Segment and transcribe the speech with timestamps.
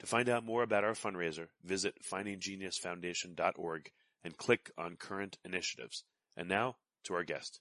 [0.00, 3.90] To find out more about our fundraiser, visit findinggeniusfoundation.org
[4.24, 6.04] and click on current initiatives.
[6.36, 7.60] And now to our guest.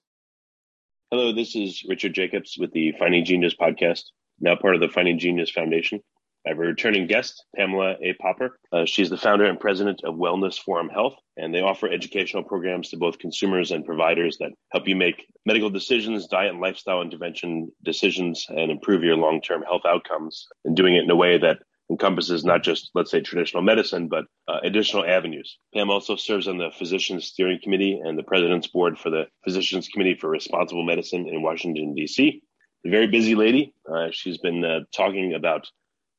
[1.11, 4.05] Hello, this is Richard Jacobs with the Finding Genius podcast,
[4.39, 6.01] now part of the Finding Genius Foundation.
[6.45, 8.13] I have a returning guest, Pamela A.
[8.13, 8.59] Popper.
[8.71, 12.89] Uh, she's the founder and president of Wellness Forum Health, and they offer educational programs
[12.89, 17.71] to both consumers and providers that help you make medical decisions, diet and lifestyle intervention
[17.83, 21.59] decisions, and improve your long term health outcomes, and doing it in a way that
[21.93, 25.59] encompasses not just, let's say, traditional medicine, but uh, additional avenues.
[25.73, 29.87] Pam also serves on the Physicians Steering Committee and the President's Board for the Physicians
[29.87, 32.41] Committee for Responsible Medicine in Washington, D.C.
[32.85, 33.75] A very busy lady.
[33.89, 35.67] Uh, she's been uh, talking about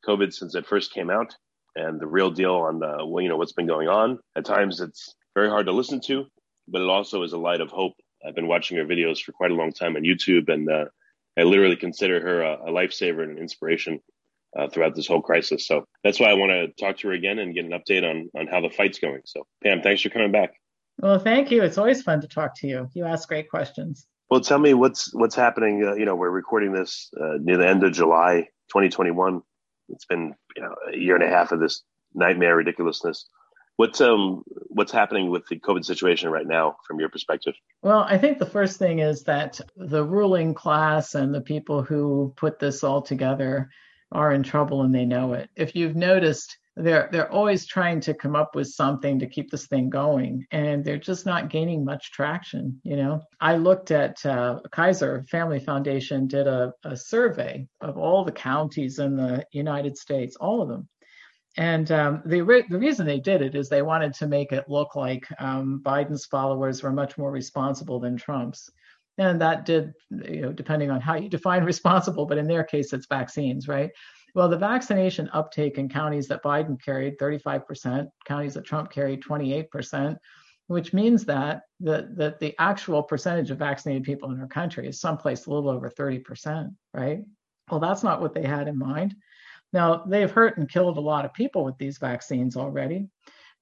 [0.07, 1.35] COVID since it first came out
[1.75, 4.21] and the real deal on the, well, you know, what's been going on.
[4.37, 6.27] At times it's very hard to listen to,
[6.69, 7.95] but it also is a light of hope.
[8.27, 10.85] I've been watching her videos for quite a long time on YouTube and uh,
[11.37, 14.01] I literally consider her a, a lifesaver and an inspiration
[14.59, 15.67] uh, throughout this whole crisis.
[15.67, 18.31] So that's why I want to talk to her again and get an update on
[18.39, 19.23] on how the fight's going.
[19.25, 20.53] So Pam, thanks for coming back.
[20.99, 21.63] Well, thank you.
[21.63, 22.89] It's always fun to talk to you.
[22.95, 24.07] You ask great questions.
[24.31, 25.85] Well, tell me what's what's happening.
[25.85, 29.43] Uh, you know, we're recording this uh, near the end of July 2021.
[29.91, 31.83] It's been you know a year and a half of this
[32.15, 33.29] nightmare ridiculousness.
[33.77, 37.55] What's um what's happening with the COVID situation right now from your perspective?
[37.83, 42.33] Well, I think the first thing is that the ruling class and the people who
[42.37, 43.71] put this all together
[44.15, 45.51] are in trouble and they know it.
[45.57, 49.67] If you've noticed, they're they're always trying to come up with something to keep this
[49.67, 52.81] thing going, and they're just not gaining much traction.
[52.83, 58.25] You know, I looked at uh, Kaiser Family Foundation did a, a survey of all
[58.25, 60.89] the counties in the United States, all of them,
[61.57, 64.69] and um, the re- the reason they did it is they wanted to make it
[64.69, 68.69] look like um, Biden's followers were much more responsible than Trump's
[69.19, 72.93] and that did you know depending on how you define responsible but in their case
[72.93, 73.91] it's vaccines right?
[74.35, 80.17] Well the vaccination uptake in counties that biden carried 35% counties that trump carried 28%
[80.67, 84.99] which means that the, that the actual percentage of vaccinated people in our country is
[84.99, 87.21] someplace a little over 30% right?
[87.71, 89.15] Well that's not what they had in mind.
[89.73, 93.09] Now they've hurt and killed a lot of people with these vaccines already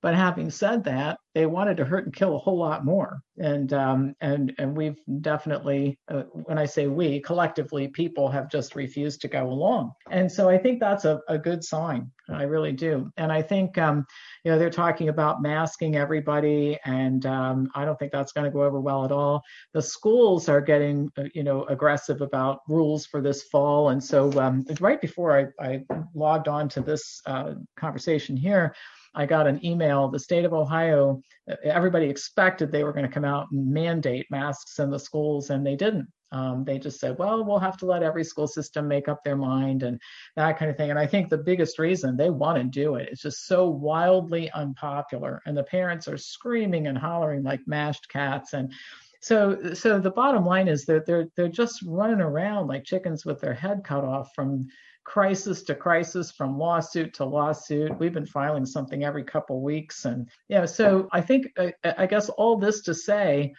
[0.02, 3.72] but having said that, they wanted to hurt and kill a whole lot more, and
[3.72, 9.22] um, and and we've definitely, uh, when I say we, collectively, people have just refused
[9.22, 12.10] to go along, and so I think that's a, a good sign.
[12.28, 14.04] I really do, and I think um,
[14.44, 18.50] you know they're talking about masking everybody, and um, I don't think that's going to
[18.50, 19.42] go over well at all.
[19.72, 24.32] The schools are getting uh, you know aggressive about rules for this fall, and so
[24.40, 25.84] um, right before I, I
[26.14, 28.74] logged on to this uh, conversation here.
[29.14, 30.08] I got an email.
[30.08, 31.20] The state of Ohio,
[31.64, 35.66] everybody expected they were going to come out and mandate masks in the schools, and
[35.66, 36.08] they didn't.
[36.32, 39.36] Um, they just said, well, we'll have to let every school system make up their
[39.36, 40.00] mind and
[40.34, 40.88] that kind of thing.
[40.88, 44.50] And I think the biggest reason they want to do it is just so wildly
[44.52, 48.54] unpopular, and the parents are screaming and hollering like mashed cats.
[48.54, 48.72] And
[49.20, 53.40] so, so the bottom line is that they're they're just running around like chickens with
[53.40, 54.66] their head cut off from
[55.04, 57.98] crisis to crisis from lawsuit to lawsuit.
[57.98, 60.04] We've been filing something every couple weeks.
[60.04, 63.54] And yeah, so I think, I, I guess all this to say,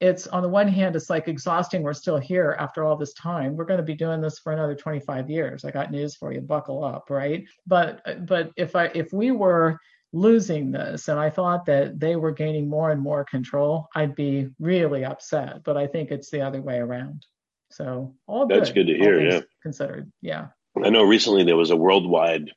[0.00, 1.82] it's on the one hand, it's like exhausting.
[1.82, 3.56] We're still here after all this time.
[3.56, 5.64] We're going to be doing this for another 25 years.
[5.64, 6.40] I got news for you.
[6.40, 7.44] Buckle up, right?
[7.66, 9.78] But uh, but if I if we were
[10.12, 14.48] losing this and I thought that they were gaining more and more control, I'd be
[14.60, 15.64] really upset.
[15.64, 17.26] But I think it's the other way around.
[17.70, 19.20] So all that's good, good to hear.
[19.20, 20.10] Yeah, considered.
[20.22, 20.48] Yeah.
[20.84, 22.50] I know recently there was a worldwide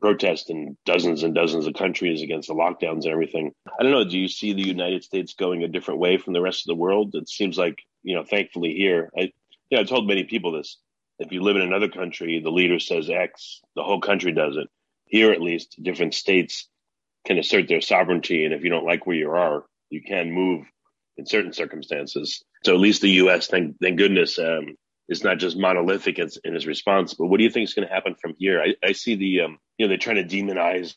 [0.00, 3.52] protest in dozens and dozens of countries against the lockdowns and everything.
[3.78, 4.04] I don't know.
[4.04, 6.80] Do you see the United States going a different way from the rest of the
[6.80, 7.14] world?
[7.14, 9.32] It seems like, you know, thankfully here, I,
[9.70, 10.78] you know, I told many people this.
[11.18, 14.68] If you live in another country, the leader says X, the whole country does it.
[15.06, 16.68] Here, at least, different states
[17.26, 18.44] can assert their sovereignty.
[18.44, 20.64] And if you don't like where you are, you can move
[21.16, 22.42] in certain circumstances.
[22.64, 24.74] So at least the U.S., thank, thank goodness, um,
[25.12, 27.14] is not just monolithic in, in his response.
[27.14, 28.60] But what do you think is going to happen from here?
[28.60, 30.94] I, I see the, um, you know, they're trying to demonize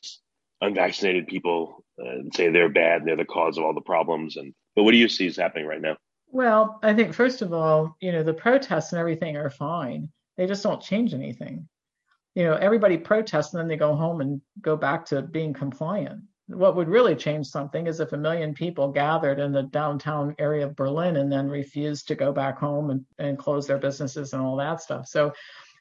[0.61, 4.37] unvaccinated people and say they're bad and they're the cause of all the problems.
[4.37, 5.97] And but what do you see is happening right now?
[6.27, 10.09] Well, I think first of all, you know, the protests and everything are fine.
[10.37, 11.67] They just don't change anything.
[12.33, 16.21] You know, everybody protests and then they go home and go back to being compliant
[16.47, 20.65] what would really change something is if a million people gathered in the downtown area
[20.65, 24.41] of Berlin and then refused to go back home and, and close their businesses and
[24.41, 25.07] all that stuff.
[25.07, 25.33] So,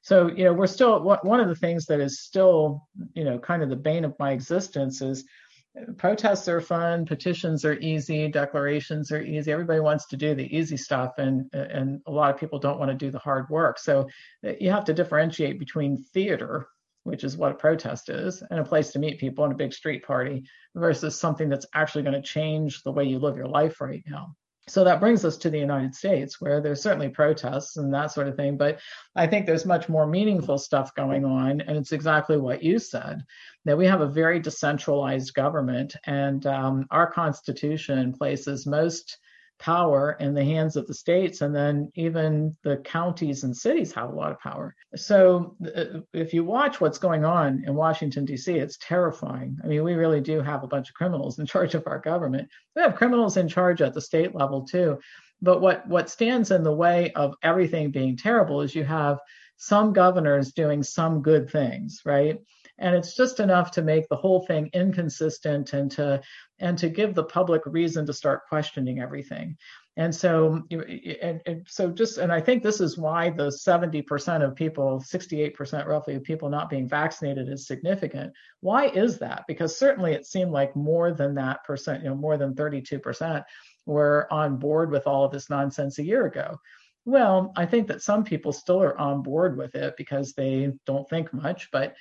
[0.03, 3.63] so you know, we're still one of the things that is still, you know, kind
[3.63, 5.25] of the bane of my existence is
[5.97, 9.51] protests are fun, petitions are easy, declarations are easy.
[9.51, 12.91] Everybody wants to do the easy stuff, and and a lot of people don't want
[12.91, 13.79] to do the hard work.
[13.79, 14.09] So
[14.43, 16.69] you have to differentiate between theater
[17.05, 19.73] which is what a protest is, and a place to meet people and a big
[19.73, 23.81] street party versus something that's actually going to change the way you live your life
[23.81, 24.35] right now.
[24.67, 28.29] So that brings us to the United States, where there's certainly protests and that sort
[28.29, 28.81] of thing, but
[29.15, 31.61] I think there's much more meaningful stuff going on.
[31.61, 33.23] And it's exactly what you said
[33.67, 39.19] that we have a very decentralized government, and um, our Constitution places most
[39.59, 44.11] power in the hands of the states, and then even the counties and cities have
[44.11, 44.75] a lot of power.
[44.97, 49.57] So uh, if you watch what's going on in Washington, D.C., it's terrifying.
[49.63, 52.49] I mean, we really do have a bunch of criminals in charge of our government.
[52.77, 54.99] We have criminals in charge at the state level, too.
[55.41, 59.19] But what, what stands in the way of everything being terrible is you have
[59.57, 62.39] some governors doing some good things, right?
[62.79, 66.21] And it's just enough to make the whole thing inconsistent and to
[66.59, 69.57] and to give the public reason to start questioning everything.
[69.97, 74.57] And so and, and so just and i think this is why the 70% of
[74.57, 78.33] people 68% roughly of people not being vaccinated is significant.
[78.61, 79.45] Why is that?
[79.47, 83.45] Because certainly it seemed like more than that percent you know more than 32%
[83.87, 86.59] were on board with all of this nonsense a year ago.
[87.05, 91.09] Well, I think that some people still are on board with it because they don't
[91.09, 91.95] think much, but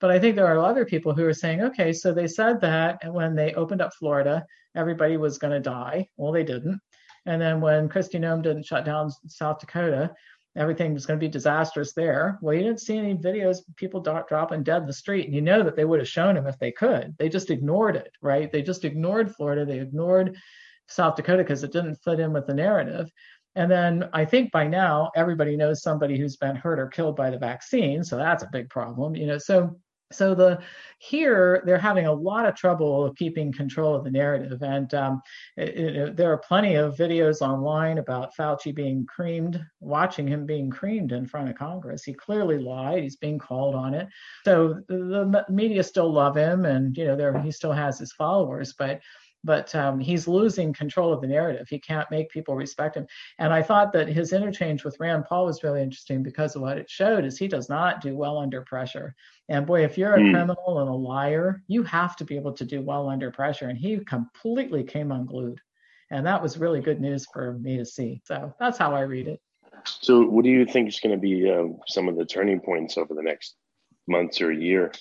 [0.00, 3.00] but I think there are other people who are saying, okay, so they said that
[3.12, 4.44] when they opened up Florida,
[4.74, 6.08] everybody was going to die.
[6.16, 6.80] Well, they didn't.
[7.26, 10.10] And then when Kristi Noem didn't shut down South Dakota,
[10.56, 12.38] everything was going to be disastrous there.
[12.40, 15.26] Well, you didn't see any videos of people dropping dead in the street.
[15.26, 17.14] And you know that they would have shown them if they could.
[17.18, 18.50] They just ignored it, right?
[18.50, 19.64] They just ignored Florida.
[19.64, 20.36] They ignored
[20.88, 23.10] South Dakota because it didn't fit in with the narrative.
[23.54, 27.30] And then I think by now everybody knows somebody who's been hurt or killed by
[27.30, 28.02] the vaccine.
[28.02, 29.38] So that's a big problem, you know.
[29.38, 29.76] So
[30.12, 30.58] so the
[30.98, 35.22] here they're having a lot of trouble keeping control of the narrative, and um,
[35.56, 40.68] it, it, there are plenty of videos online about Fauci being creamed, watching him being
[40.68, 42.02] creamed in front of Congress.
[42.02, 43.02] He clearly lied.
[43.02, 44.08] He's being called on it.
[44.44, 49.00] So the, media still love him, and you know he still has his followers, but
[49.44, 51.68] but um, he's losing control of the narrative.
[51.68, 53.06] He can't make people respect him.
[53.38, 56.78] And I thought that his interchange with Rand Paul was really interesting because of what
[56.78, 59.14] it showed is he does not do well under pressure.
[59.50, 60.32] And boy, if you're a mm.
[60.32, 63.68] criminal and a liar, you have to be able to do well under pressure.
[63.68, 65.60] And he completely came unglued.
[66.10, 68.22] And that was really good news for me to see.
[68.24, 69.40] So that's how I read it.
[69.84, 72.96] So, what do you think is going to be uh, some of the turning points
[72.96, 73.56] over the next
[74.06, 74.92] months or year?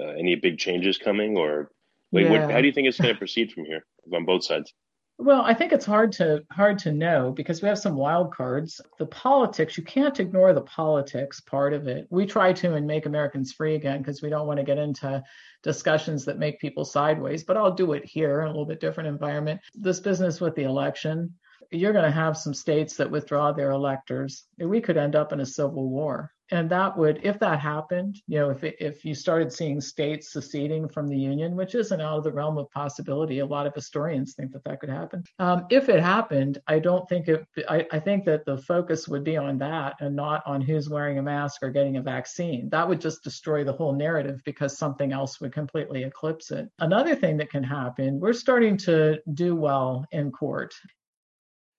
[0.00, 1.70] Uh, any big changes coming, or
[2.12, 2.30] like, yeah.
[2.30, 4.72] what, how do you think it's going to proceed from here on both sides?
[5.22, 8.80] Well, I think it's hard to hard to know because we have some wild cards.
[8.98, 12.08] The politics, you can't ignore the politics part of it.
[12.10, 15.22] We try to and make Americans free again because we don't want to get into
[15.62, 19.10] discussions that make people sideways, but I'll do it here in a little bit different
[19.10, 19.60] environment.
[19.76, 21.32] This business with the election,
[21.70, 24.46] you're going to have some states that withdraw their electors.
[24.58, 28.38] We could end up in a civil war and that would, if that happened, you
[28.38, 32.24] know, if if you started seeing states seceding from the union, which isn't out of
[32.24, 35.24] the realm of possibility, a lot of historians think that that could happen.
[35.38, 37.46] Um, if it happened, I don't think it.
[37.70, 41.18] I, I think that the focus would be on that and not on who's wearing
[41.18, 42.68] a mask or getting a vaccine.
[42.68, 46.68] That would just destroy the whole narrative because something else would completely eclipse it.
[46.80, 50.74] Another thing that can happen, we're starting to do well in court.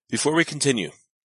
[0.09, 0.89] Before we continue,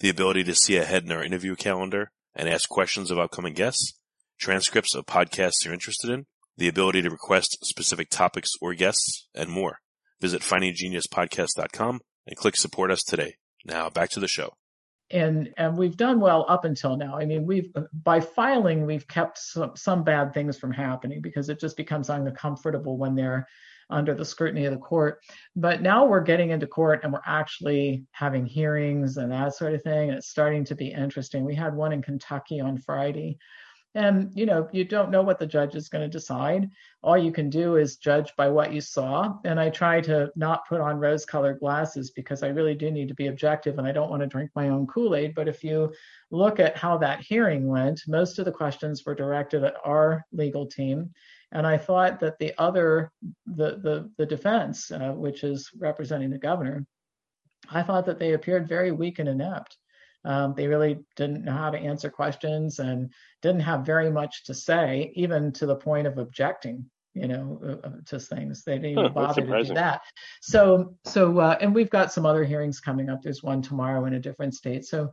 [0.00, 3.98] the ability to see ahead in our interview calendar and ask questions of upcoming guests,
[4.38, 6.26] transcripts of podcasts you're interested in,
[6.56, 9.80] the ability to request specific topics or guests, and more.
[10.20, 13.36] Visit findinggeniuspodcast.com and click support us today.
[13.64, 14.54] Now back to the show.
[15.10, 17.16] And and we've done well up until now.
[17.16, 21.60] I mean, we've by filing we've kept some, some bad things from happening because it
[21.60, 23.46] just becomes uncomfortable when they're
[23.90, 25.20] under the scrutiny of the court.
[25.54, 29.82] But now we're getting into court and we're actually having hearings and that sort of
[29.82, 30.08] thing.
[30.08, 31.44] And it's starting to be interesting.
[31.44, 33.38] We had one in Kentucky on Friday.
[33.96, 36.68] And, you know, you don't know what the judge is going to decide.
[37.02, 39.38] All you can do is judge by what you saw.
[39.46, 43.08] And I try to not put on rose colored glasses because I really do need
[43.08, 45.34] to be objective and I don't want to drink my own Kool Aid.
[45.34, 45.94] But if you
[46.30, 50.66] look at how that hearing went, most of the questions were directed at our legal
[50.66, 51.14] team.
[51.56, 53.10] And I thought that the other,
[53.46, 56.84] the the, the defense, uh, which is representing the governor,
[57.70, 59.78] I thought that they appeared very weak and inept.
[60.26, 63.10] Um, they really didn't know how to answer questions and
[63.40, 67.86] didn't have very much to say, even to the point of objecting you know, uh,
[67.86, 68.62] uh to things.
[68.62, 70.02] They didn't even huh, bother to do that.
[70.42, 73.22] So, so, uh, and we've got some other hearings coming up.
[73.22, 74.84] There's one tomorrow in a different state.
[74.84, 75.10] So,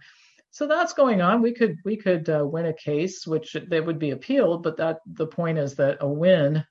[0.53, 1.41] so that's going on.
[1.41, 4.99] We could we could uh, win a case, which they would be appealed, but that
[5.07, 6.63] the point is that a win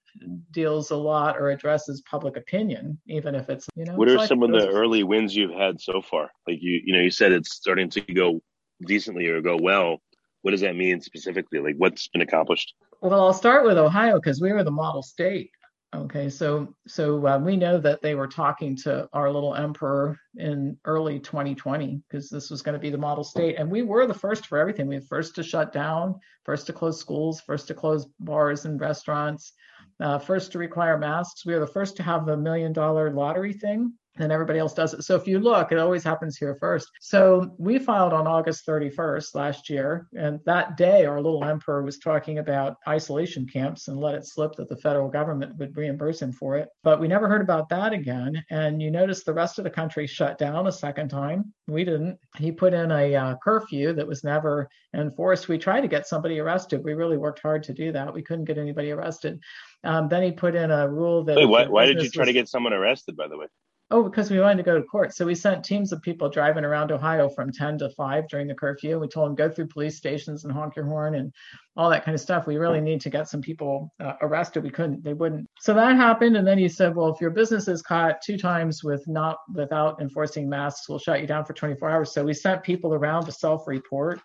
[0.53, 3.97] deals a lot or addresses public opinion, even if it's you know.
[3.97, 6.31] What are like some of the early wins you've had so far?
[6.47, 8.41] Like you you know you said it's starting to go
[8.87, 10.01] decently or go well.
[10.43, 11.59] What does that mean specifically?
[11.59, 12.75] Like what's been accomplished?
[13.01, 15.51] Well, I'll start with Ohio because we were the model state.
[15.95, 20.79] Okay, so so uh, we know that they were talking to our little emperor in
[20.87, 24.15] early 2020 because this was going to be the model state, and we were the
[24.15, 24.87] first for everything.
[24.87, 28.81] We were first to shut down, first to close schools, first to close bars and
[28.81, 29.53] restaurants,
[30.01, 31.45] uh, first to require masks.
[31.45, 34.95] We were the first to have the million dollar lottery thing and everybody else does
[34.95, 35.02] it.
[35.02, 36.88] So if you look, it always happens here first.
[37.00, 41.99] So we filed on August 31st last year, and that day our little emperor was
[41.99, 46.33] talking about isolation camps and let it slip that the federal government would reimburse him
[46.33, 46.69] for it.
[46.83, 48.42] But we never heard about that again.
[48.50, 51.52] And you notice the rest of the country shut down a second time.
[51.66, 52.19] We didn't.
[52.37, 55.49] He put in a uh, curfew that was never enforced.
[55.49, 56.85] We tried to get somebody arrested.
[56.85, 58.12] We really worked hard to do that.
[58.12, 59.40] We couldn't get anybody arrested.
[59.85, 61.37] Um, then he put in a rule that.
[61.37, 63.47] Wait, why, why did you try was, to get someone arrested, by the way?
[63.95, 65.15] Oh, because we wanted to go to court.
[65.15, 68.55] So we sent teams of people driving around Ohio from 10 to 5 during the
[68.55, 68.99] curfew.
[68.99, 71.31] We told them go through police stations and honk your horn and
[71.77, 72.47] all that kind of stuff.
[72.47, 74.63] We really need to get some people uh, arrested.
[74.63, 75.47] We couldn't, they wouldn't.
[75.61, 76.39] So that happened.
[76.39, 80.01] And then he said, well, if your business is caught two times with not without
[80.01, 82.15] enforcing masks, we'll shut you down for 24 hours.
[82.15, 84.21] So we sent people around to self-report.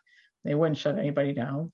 [0.45, 1.73] They wouldn't shut anybody down.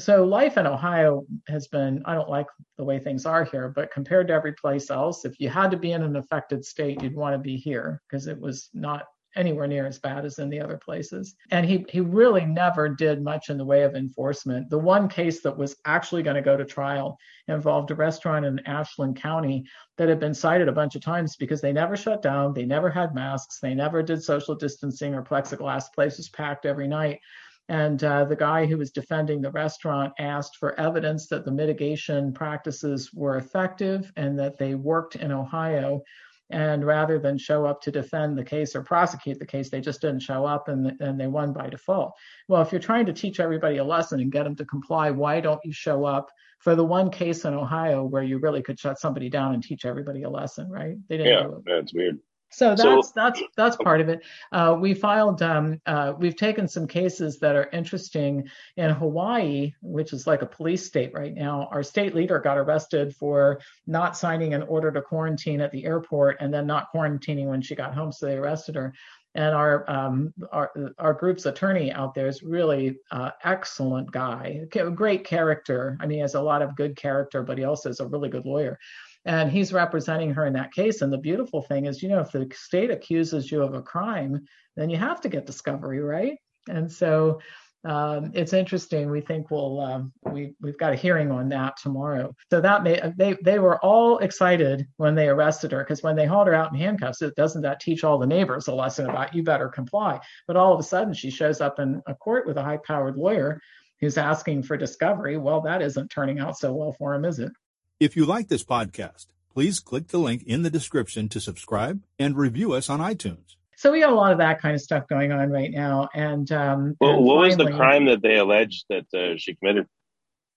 [0.00, 2.46] So life in Ohio has been, I don't like
[2.78, 5.76] the way things are here, but compared to every place else, if you had to
[5.76, 9.04] be in an affected state, you'd want to be here because it was not
[9.36, 11.36] anywhere near as bad as in the other places.
[11.50, 14.70] And he he really never did much in the way of enforcement.
[14.70, 17.16] The one case that was actually going to go to trial
[17.48, 19.64] involved a restaurant in Ashland County
[19.98, 22.90] that had been cited a bunch of times because they never shut down, they never
[22.90, 27.20] had masks, they never did social distancing or plexiglass, place was packed every night.
[27.70, 32.32] And uh, the guy who was defending the restaurant asked for evidence that the mitigation
[32.32, 36.02] practices were effective and that they worked in Ohio.
[36.50, 40.00] And rather than show up to defend the case or prosecute the case, they just
[40.00, 42.14] didn't show up and, and they won by default.
[42.48, 45.38] Well, if you're trying to teach everybody a lesson and get them to comply, why
[45.38, 48.98] don't you show up for the one case in Ohio where you really could shut
[48.98, 50.96] somebody down and teach everybody a lesson, right?
[51.08, 51.32] They didn't
[51.66, 52.18] yeah, that's weird.
[52.52, 54.22] So that's so, that's that's part of it.
[54.50, 55.40] Uh, we filed.
[55.40, 60.46] Um, uh, we've taken some cases that are interesting in Hawaii, which is like a
[60.46, 61.68] police state right now.
[61.70, 66.38] Our state leader got arrested for not signing an order to quarantine at the airport
[66.40, 68.94] and then not quarantining when she got home, so they arrested her.
[69.36, 74.62] And our um, our our group's attorney out there is really uh, excellent guy,
[74.94, 75.96] great character.
[76.00, 78.28] I mean, he has a lot of good character, but he also is a really
[78.28, 78.76] good lawyer
[79.24, 81.02] and he's representing her in that case.
[81.02, 84.46] And the beautiful thing is, you know, if the state accuses you of a crime,
[84.76, 86.38] then you have to get discovery, right?
[86.68, 87.40] And so
[87.84, 89.10] um, it's interesting.
[89.10, 92.34] We think we'll um, we we've got a hearing on that tomorrow.
[92.50, 96.26] So that may they they were all excited when they arrested her because when they
[96.26, 99.34] hauled her out in handcuffs, it doesn't that teach all the neighbors a lesson about
[99.34, 100.20] you better comply.
[100.46, 103.60] But all of a sudden, she shows up in a court with a high-powered lawyer
[104.00, 105.38] who's asking for discovery.
[105.38, 107.52] Well, that isn't turning out so well for him, is it?
[108.00, 112.34] If you like this podcast, please click the link in the description to subscribe and
[112.34, 113.56] review us on iTunes.
[113.76, 116.08] So we got a lot of that kind of stuff going on right now.
[116.14, 119.54] And um, well, and what finally, was the crime that they alleged that uh, she
[119.54, 119.86] committed?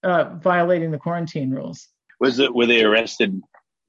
[0.01, 1.89] Uh, violating the quarantine rules.
[2.17, 3.41] Was it were they arrested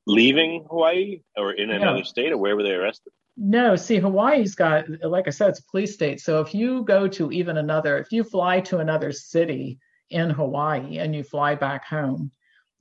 [0.05, 2.03] leaving Hawaii or in another no.
[2.03, 3.13] state, or where were they arrested?
[3.37, 6.21] No, see, Hawaii's got, like I said, it's a police state.
[6.21, 9.79] So if you go to even another, if you fly to another city
[10.11, 12.33] in Hawaii and you fly back home,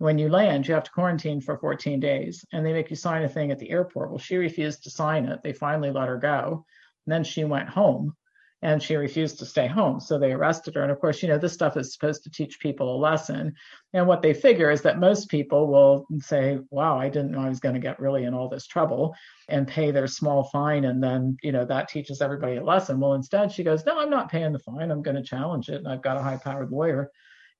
[0.03, 3.23] when you land, you have to quarantine for 14 days and they make you sign
[3.23, 4.09] a thing at the airport.
[4.09, 5.39] Well, she refused to sign it.
[5.41, 6.65] They finally let her go.
[7.05, 8.13] And then she went home
[8.61, 10.01] and she refused to stay home.
[10.01, 10.83] So they arrested her.
[10.83, 13.53] And of course, you know, this stuff is supposed to teach people a lesson.
[13.93, 17.47] And what they figure is that most people will say, wow, I didn't know I
[17.47, 19.15] was going to get really in all this trouble
[19.47, 20.83] and pay their small fine.
[20.83, 22.99] And then, you know, that teaches everybody a lesson.
[22.99, 24.91] Well, instead, she goes, no, I'm not paying the fine.
[24.91, 25.75] I'm going to challenge it.
[25.75, 27.09] And I've got a high powered lawyer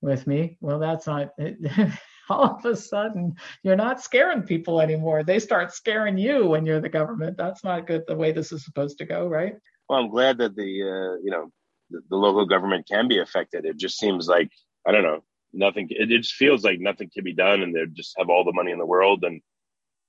[0.02, 0.58] with me.
[0.60, 1.30] Well, that's not.
[2.30, 5.22] all of a sudden you're not scaring people anymore.
[5.22, 7.36] They start scaring you when you're the government.
[7.36, 9.54] That's not good the way this is supposed to go, right?
[9.88, 11.50] Well, I'm glad that the uh, you know
[11.90, 13.64] the, the, local government can be affected.
[13.64, 14.50] It just seems like
[14.86, 15.88] I don't know nothing.
[15.90, 18.52] It, it just feels like nothing can be done, and they just have all the
[18.52, 19.40] money in the world, and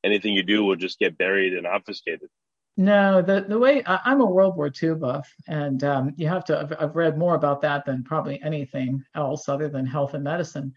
[0.03, 2.29] anything you do will just get buried and obfuscated.
[2.77, 6.43] No, the the way I, am a World War II buff, and um, you have
[6.45, 6.59] to.
[6.59, 10.73] I've, I've, read more about that than probably anything else other than health and medicine.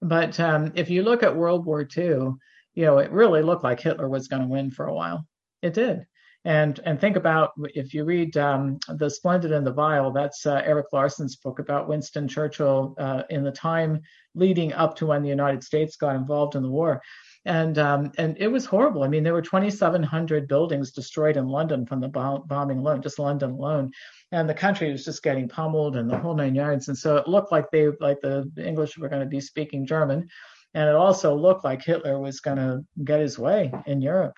[0.00, 2.32] But um, if you look at World War II,
[2.74, 5.26] you know, it really looked like Hitler was going to win for a while.
[5.62, 6.06] It did.
[6.44, 10.62] And and think about if you read um, The Splendid and the Vile, that's uh,
[10.64, 14.00] Erik Larson's book about Winston Churchill uh, in the time
[14.34, 17.02] leading up to when the United States got involved in the war.
[17.48, 19.02] And um, and it was horrible.
[19.02, 23.52] I mean, there were 2,700 buildings destroyed in London from the bombing alone, just London
[23.52, 23.90] alone
[24.32, 26.88] and the country was just getting pummeled and the whole nine yards.
[26.88, 30.28] And so it looked like they, like the English were going to be speaking German,
[30.74, 34.36] and it also looked like Hitler was going to get his way in Europe.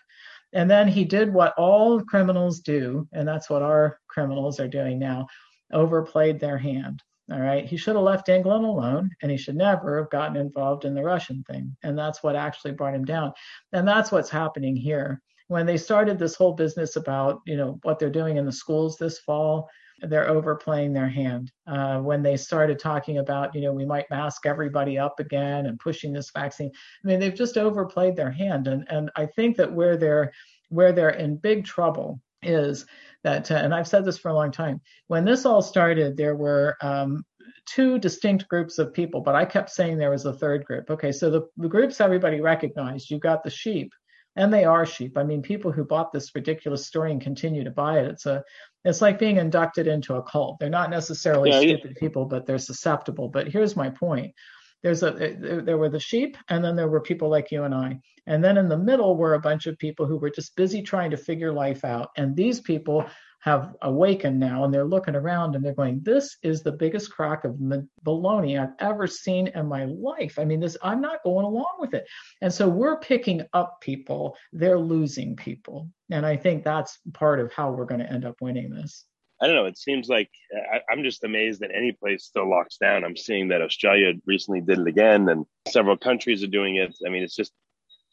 [0.53, 4.99] And then he did what all criminals do, and that's what our criminals are doing
[4.99, 5.27] now
[5.73, 7.03] overplayed their hand.
[7.31, 7.65] All right.
[7.65, 11.03] He should have left England alone and he should never have gotten involved in the
[11.03, 11.77] Russian thing.
[11.85, 13.33] And that's what actually brought him down.
[13.73, 15.23] And that's what's happening here.
[15.47, 18.97] When they started this whole business about, you know, what they're doing in the schools
[18.97, 19.69] this fall,
[20.03, 21.53] they're overplaying their hand.
[21.67, 25.79] Uh, when they started talking about, you know, we might mask everybody up again and
[25.79, 26.71] pushing this vaccine,
[27.05, 28.67] I mean, they've just overplayed their hand.
[28.67, 30.33] And and I think that where they're
[30.69, 32.87] where they're in big trouble is
[33.25, 34.81] that, uh, and I've said this for a long time.
[35.09, 37.25] When this all started, there were um,
[37.67, 40.91] two distinct groups of people, but I kept saying there was a third group.
[40.91, 43.11] Okay, so the, the groups everybody recognized.
[43.11, 43.93] You've got the sheep,
[44.37, 45.17] and they are sheep.
[45.17, 48.07] I mean, people who bought this ridiculous story and continue to buy it.
[48.07, 48.43] It's a
[48.85, 50.59] it's like being inducted into a cult.
[50.59, 52.01] They're not necessarily yeah, stupid yeah.
[52.01, 53.29] people, but they're susceptible.
[53.29, 54.35] But here's my point.
[54.83, 57.75] There's a eh, there were the sheep, and then there were people like you and
[57.75, 60.83] I, and then in the middle were a bunch of people who were just busy
[60.83, 62.11] trying to figure life out.
[62.17, 63.05] And these people
[63.41, 67.45] have awakened now and they're looking around and they're going, this is the biggest crock
[67.45, 67.57] of
[68.05, 70.39] baloney I've ever seen in my life.
[70.39, 72.07] I mean, this, I'm not going along with it.
[72.43, 75.89] And so we're picking up people, they're losing people.
[76.11, 79.07] And I think that's part of how we're going to end up winning this.
[79.41, 79.67] I don't know.
[79.67, 83.05] It seems like uh, I, am just amazed that any place still locks down.
[83.05, 86.95] I'm seeing that Australia recently did it again, and several countries are doing it.
[87.07, 87.53] I mean, it's just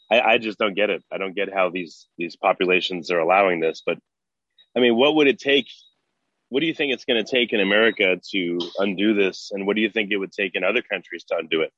[0.09, 1.03] I, I, just don't get it.
[1.11, 3.83] I don't get how these these populations are allowing this.
[3.85, 3.97] But
[4.75, 5.67] I mean, what would it take?
[6.49, 9.51] What do you think it's going to take in America to undo this?
[9.51, 11.73] And what do you think it would take in other countries to undo it?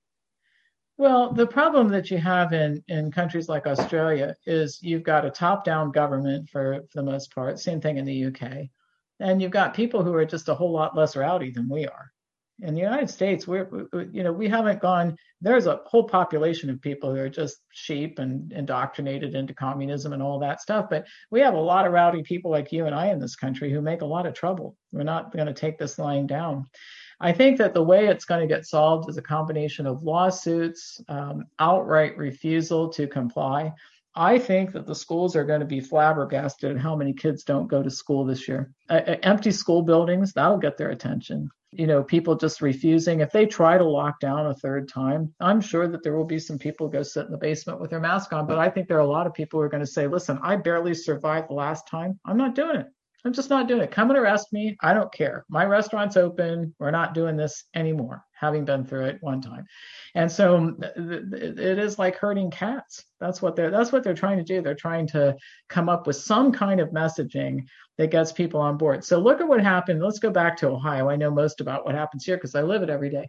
[0.99, 5.31] Well, the problem that you have in, in countries like Australia is you've got a
[5.31, 8.69] top down government for, for the most part, same thing in the UK.
[9.19, 12.11] And you've got people who are just a whole lot less rowdy than we are
[12.61, 16.81] in the United States, we're, you know, we haven't gone, there's a whole population of
[16.81, 20.87] people who are just sheep and indoctrinated into communism and all that stuff.
[20.89, 23.71] But we have a lot of rowdy people like you and I in this country
[23.71, 24.75] who make a lot of trouble.
[24.91, 26.65] We're not going to take this lying down.
[27.21, 31.01] I think that the way it's going to get solved is a combination of lawsuits,
[31.09, 33.73] um, outright refusal to comply,
[34.19, 37.69] I think that the schools are going to be flabbergasted at how many kids don't
[37.69, 38.69] go to school this year.
[38.89, 41.49] Uh, empty school buildings, that'll get their attention.
[41.71, 43.21] You know, people just refusing.
[43.21, 46.37] If they try to lock down a third time, I'm sure that there will be
[46.37, 48.45] some people go sit in the basement with their mask on.
[48.45, 50.37] But I think there are a lot of people who are going to say, listen,
[50.43, 52.19] I barely survived the last time.
[52.25, 52.87] I'm not doing it.
[53.25, 53.91] I'm just not doing it.
[53.91, 54.77] Come and arrest me.
[54.81, 55.45] I don't care.
[55.49, 56.73] My restaurant's open.
[56.79, 59.65] We're not doing this anymore, having been through it one time.
[60.15, 63.03] And so it is like herding cats.
[63.19, 64.61] That's what they're that's what they're trying to do.
[64.61, 65.35] They're trying to
[65.67, 67.65] come up with some kind of messaging
[67.97, 69.03] that gets people on board.
[69.03, 70.01] So look at what happened.
[70.01, 71.09] Let's go back to Ohio.
[71.09, 73.27] I know most about what happens here because I live it every day.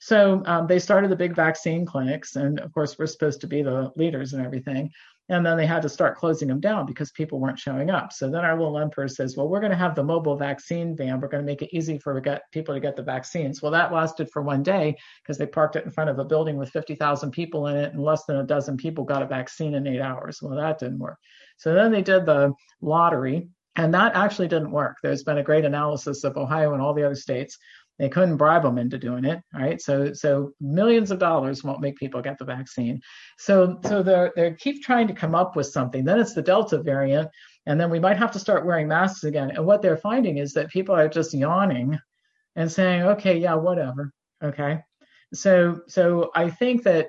[0.00, 3.62] So um, they started the big vaccine clinics, and of course we're supposed to be
[3.62, 4.90] the leaders and everything.
[5.32, 8.12] And then they had to start closing them down because people weren't showing up.
[8.12, 11.22] So then our little emperor says, well, we're going to have the mobile vaccine van.
[11.22, 12.20] We're going to make it easy for
[12.52, 13.62] people to get the vaccines.
[13.62, 16.58] Well, that lasted for one day because they parked it in front of a building
[16.58, 19.86] with 50,000 people in it, and less than a dozen people got a vaccine in
[19.86, 20.40] eight hours.
[20.42, 21.18] Well, that didn't work.
[21.56, 24.98] So then they did the lottery, and that actually didn't work.
[25.02, 27.56] There's been a great analysis of Ohio and all the other states
[27.98, 29.80] they couldn't bribe them into doing it, right?
[29.80, 33.00] So so millions of dollars won't make people get the vaccine.
[33.38, 36.04] So so they're they keep trying to come up with something.
[36.04, 37.28] Then it's the Delta variant,
[37.66, 39.50] and then we might have to start wearing masks again.
[39.50, 41.98] And what they're finding is that people are just yawning
[42.56, 44.80] and saying, okay, yeah, whatever, okay
[45.34, 47.08] so so i think that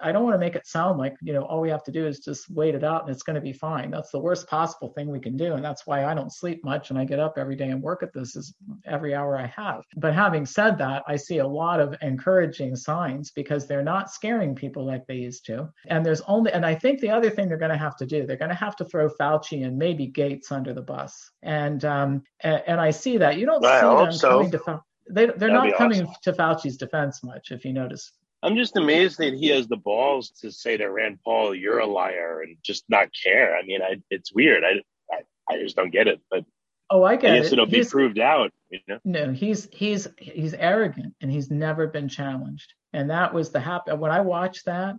[0.00, 2.06] i don't want to make it sound like you know all we have to do
[2.06, 3.90] is just wait it out and it's going to be fine.
[3.90, 6.90] That's the worst possible thing we can do and that's why i don't sleep much
[6.90, 9.82] and i get up every day and work at this is every hour i have.
[9.96, 14.54] But having said that i see a lot of encouraging signs because they're not scaring
[14.54, 15.68] people like they used to.
[15.86, 18.26] And there's only and i think the other thing they're going to have to do
[18.26, 21.30] they're going to have to throw fauci and maybe gates under the bus.
[21.42, 23.38] And um and, and i see that.
[23.38, 24.28] You don't I see them so.
[24.30, 26.16] coming to Fauci they they're That'd not coming awesome.
[26.22, 28.12] to Fauci's defense much, if you notice.
[28.42, 31.86] I'm just amazed that he has the balls to say to Rand Paul, "You're a
[31.86, 33.56] liar," and just not care.
[33.56, 34.64] I mean, I, it's weird.
[34.64, 34.82] I,
[35.14, 36.20] I, I just don't get it.
[36.30, 36.44] But
[36.90, 37.52] oh, I get I guess it.
[37.54, 38.50] it'll be proved out.
[38.70, 38.98] You know?
[39.04, 42.74] No, he's he's he's arrogant and he's never been challenged.
[42.92, 43.92] And that was the happy.
[43.92, 44.96] When I watched that,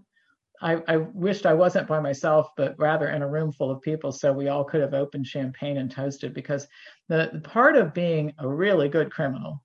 [0.61, 4.11] I, I wished I wasn't by myself, but rather in a room full of people,
[4.11, 6.33] so we all could have opened champagne and toasted.
[6.33, 6.67] Because
[7.09, 9.61] the, the part of being a really good criminal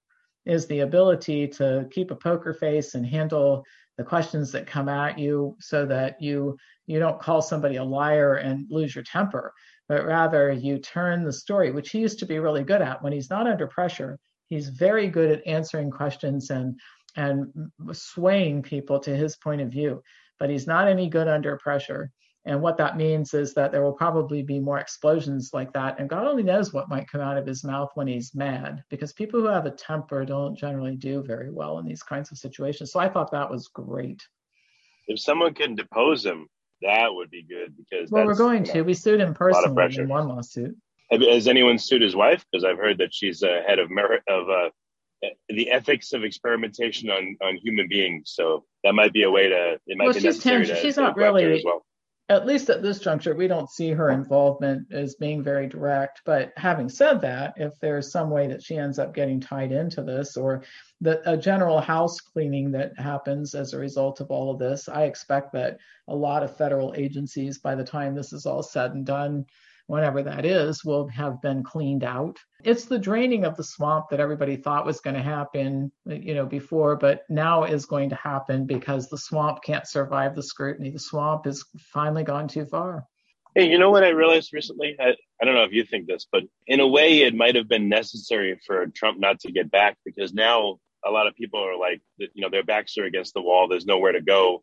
[0.49, 3.65] is the ability to keep a poker face and handle
[3.99, 6.57] the questions that come at you so that you
[6.87, 9.53] you don't call somebody a liar and lose your temper
[9.89, 13.03] but rather you turn the story which he used to be really good at.
[13.03, 16.79] When he's not under pressure he's very good at answering questions and
[17.17, 17.49] and
[17.93, 20.03] swaying people to his point of view.
[20.39, 22.11] But he's not any good under pressure
[22.45, 25.99] and what that means is that there will probably be more explosions like that.
[25.99, 29.13] And God only knows what might come out of his mouth when he's mad, because
[29.13, 32.93] people who have a temper don't generally do very well in these kinds of situations.
[32.93, 34.23] So I thought that was great.
[35.09, 36.47] If someone can depose him,
[36.83, 38.79] that would be good because well, we're going you to.
[38.79, 40.77] know, We sued him personally in one lawsuit.
[41.11, 42.45] has anyone sued his wife?
[42.51, 44.71] Because I've heard that she's uh, head of merit of uh,
[45.49, 48.31] the ethics of experimentation on on human beings.
[48.35, 49.81] So that might be a way to.
[49.87, 51.63] It might Well, be she's necessary ten- to, she's to not go after her really-
[51.65, 51.85] well.
[52.31, 56.21] At least at this juncture, we don't see her involvement as being very direct.
[56.27, 60.03] But having said that, if there's some way that she ends up getting tied into
[60.03, 60.63] this or
[61.01, 65.05] the, a general house cleaning that happens as a result of all of this, I
[65.05, 69.07] expect that a lot of federal agencies, by the time this is all said and
[69.07, 69.47] done,
[69.89, 72.39] whenever that is, will have been cleaned out.
[72.63, 76.47] It's the draining of the swamp that everybody thought was going to happen, you know,
[76.47, 80.91] before, but now is going to happen because the swamp can't survive the scrutiny.
[80.91, 83.05] The swamp has finally gone too far.
[83.55, 84.95] Hey, you know what I realized recently?
[85.01, 87.67] I, I don't know if you think this, but in a way, it might have
[87.67, 91.79] been necessary for Trump not to get back because now a lot of people are
[91.79, 93.69] like, you know, their backs are against the wall.
[93.69, 94.63] There's nowhere to go.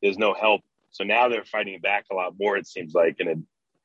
[0.00, 0.60] There's no help.
[0.90, 3.16] So now they're fighting back a lot more, it seems like.
[3.18, 3.38] And it,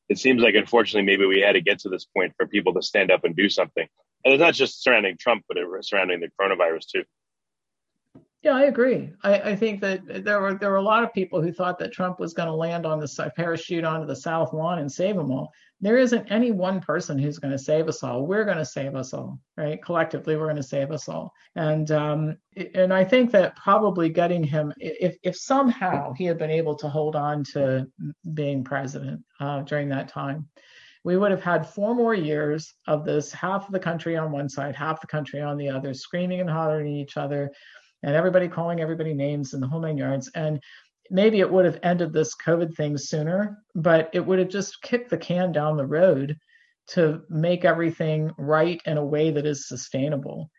[0.10, 2.82] it seems like, unfortunately, maybe we had to get to this point for people to
[2.82, 3.88] stand up and do something.
[4.26, 7.04] And it's not just surrounding Trump, but it, was surrounding the coronavirus too.
[8.42, 9.12] Yeah, I agree.
[9.22, 11.92] I, I think that there were there were a lot of people who thought that
[11.92, 15.30] Trump was going to land on the parachute onto the South lawn and save them
[15.30, 15.52] all.
[15.82, 18.26] There isn't any one person who's going to save us all.
[18.26, 19.84] We're going to save us all, right?
[19.84, 21.34] Collectively, we're going to save us all.
[21.58, 22.38] And um,
[22.76, 26.88] and I think that probably getting him, if if somehow he had been able to
[26.88, 27.88] hold on to
[28.34, 30.48] being president uh, during that time,
[31.04, 34.48] we would have had four more years of this half of the country on one
[34.48, 37.52] side, half the country on the other, screaming and hollering at each other,
[38.04, 40.30] and everybody calling everybody names and the whole nine yards.
[40.36, 40.62] And
[41.10, 45.10] maybe it would have ended this COVID thing sooner, but it would have just kicked
[45.10, 46.38] the can down the road
[46.90, 50.50] to make everything right in a way that is sustainable.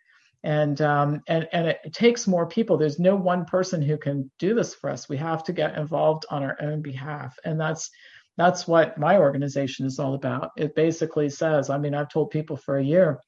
[0.43, 2.77] And um, and and it takes more people.
[2.77, 5.09] There's no one person who can do this for us.
[5.09, 7.91] We have to get involved on our own behalf, and that's
[8.37, 10.53] That's what my organization is all about.
[10.57, 13.21] It basically says, I mean, I've told people for a year,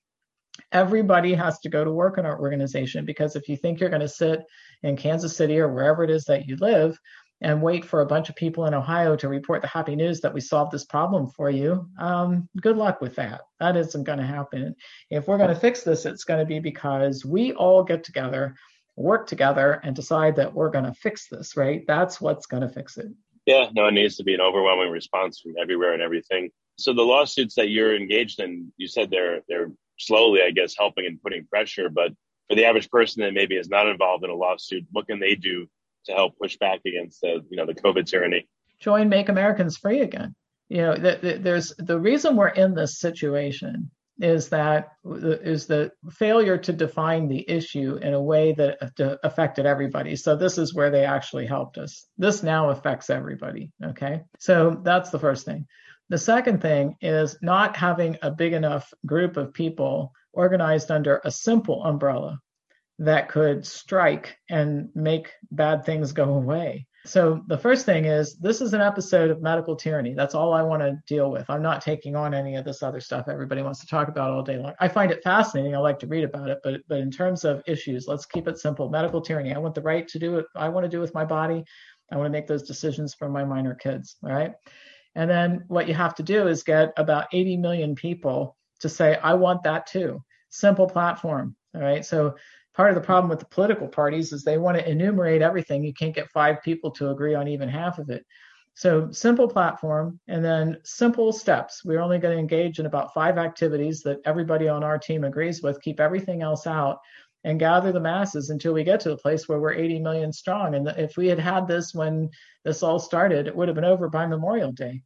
[0.70, 4.00] everybody has to go to work in our organization because if you think you're going
[4.00, 4.40] to sit
[4.82, 6.98] in Kansas City or wherever it is that you live
[7.40, 10.32] and wait for a bunch of people in Ohio to report the happy news that
[10.32, 13.42] we solved this problem for you, um, good luck with that.
[13.58, 14.76] That isn't going to happen.
[15.10, 18.54] If we're going to fix this, it's going to be because we all get together,
[18.94, 21.82] work together, and decide that we're going to fix this, right?
[21.86, 23.08] That's what's going to fix it.
[23.44, 26.50] Yeah, no, it needs to be an overwhelming response from everywhere and everything.
[26.78, 29.72] So the lawsuits that you're engaged in, you said they're they're
[30.06, 31.88] slowly, I guess, helping and putting pressure.
[31.88, 32.12] But
[32.48, 35.34] for the average person that maybe is not involved in a lawsuit, what can they
[35.34, 35.68] do
[36.06, 38.48] to help push back against the you know the COVID tyranny?
[38.80, 40.34] Join Make Americans Free Again.
[40.68, 45.90] You know, the, the, there's the reason we're in this situation is that is the
[46.10, 48.78] failure to define the issue in a way that
[49.22, 50.16] affected everybody.
[50.16, 52.06] So this is where they actually helped us.
[52.18, 53.72] This now affects everybody.
[53.82, 55.66] Okay, so that's the first thing.
[56.08, 61.30] The second thing is not having a big enough group of people organized under a
[61.30, 62.38] simple umbrella
[62.98, 66.86] that could strike and make bad things go away.
[67.04, 70.14] So the first thing is this is an episode of medical tyranny.
[70.14, 71.50] That's all I want to deal with.
[71.50, 74.42] I'm not taking on any of this other stuff everybody wants to talk about all
[74.44, 74.74] day long.
[74.78, 75.74] I find it fascinating.
[75.74, 78.58] I like to read about it, but but in terms of issues, let's keep it
[78.58, 78.88] simple.
[78.88, 79.52] Medical tyranny.
[79.52, 81.64] I want the right to do what I want to do with my body.
[82.12, 84.16] I want to make those decisions for my minor kids.
[84.22, 84.52] All right.
[85.14, 89.16] And then what you have to do is get about 80 million people to say,
[89.16, 90.22] I want that too.
[90.50, 91.56] Simple platform.
[91.74, 92.04] All right.
[92.04, 92.36] So
[92.74, 95.84] part of the problem with the political parties is they want to enumerate everything.
[95.84, 98.24] You can't get five people to agree on even half of it.
[98.74, 101.84] So simple platform and then simple steps.
[101.84, 105.62] We're only going to engage in about five activities that everybody on our team agrees
[105.62, 106.98] with, keep everything else out
[107.44, 110.74] and gather the masses until we get to the place where we're 80 million strong.
[110.74, 112.30] And if we had had this when
[112.64, 115.02] this all started, it would have been over by Memorial Day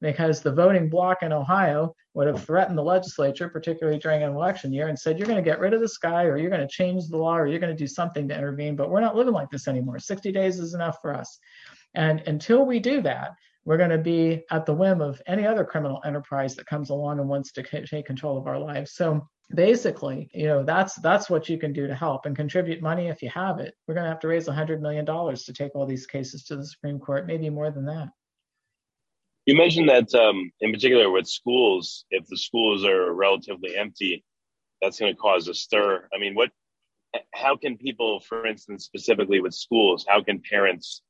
[0.00, 4.72] because the voting bloc in Ohio would have threatened the legislature, particularly during an election
[4.72, 6.68] year, and said, You're going to get rid of this guy, or you're going to
[6.68, 8.76] change the law, or you're going to do something to intervene.
[8.76, 9.98] But we're not living like this anymore.
[9.98, 11.38] 60 days is enough for us.
[11.94, 13.32] And until we do that,
[13.64, 17.18] we're going to be at the whim of any other criminal enterprise that comes along
[17.18, 18.94] and wants to take control of our lives.
[18.94, 23.08] So basically, you know, that's that's what you can do to help and contribute money
[23.08, 23.74] if you have it.
[23.86, 26.66] We're going to have to raise $100 million to take all these cases to the
[26.66, 28.08] Supreme Court, maybe more than that.
[29.46, 34.24] You mentioned that um, in particular with schools, if the schools are relatively empty,
[34.80, 36.08] that's going to cause a stir.
[36.14, 36.50] I mean, what?
[37.34, 41.02] How can people, for instance, specifically with schools, how can parents,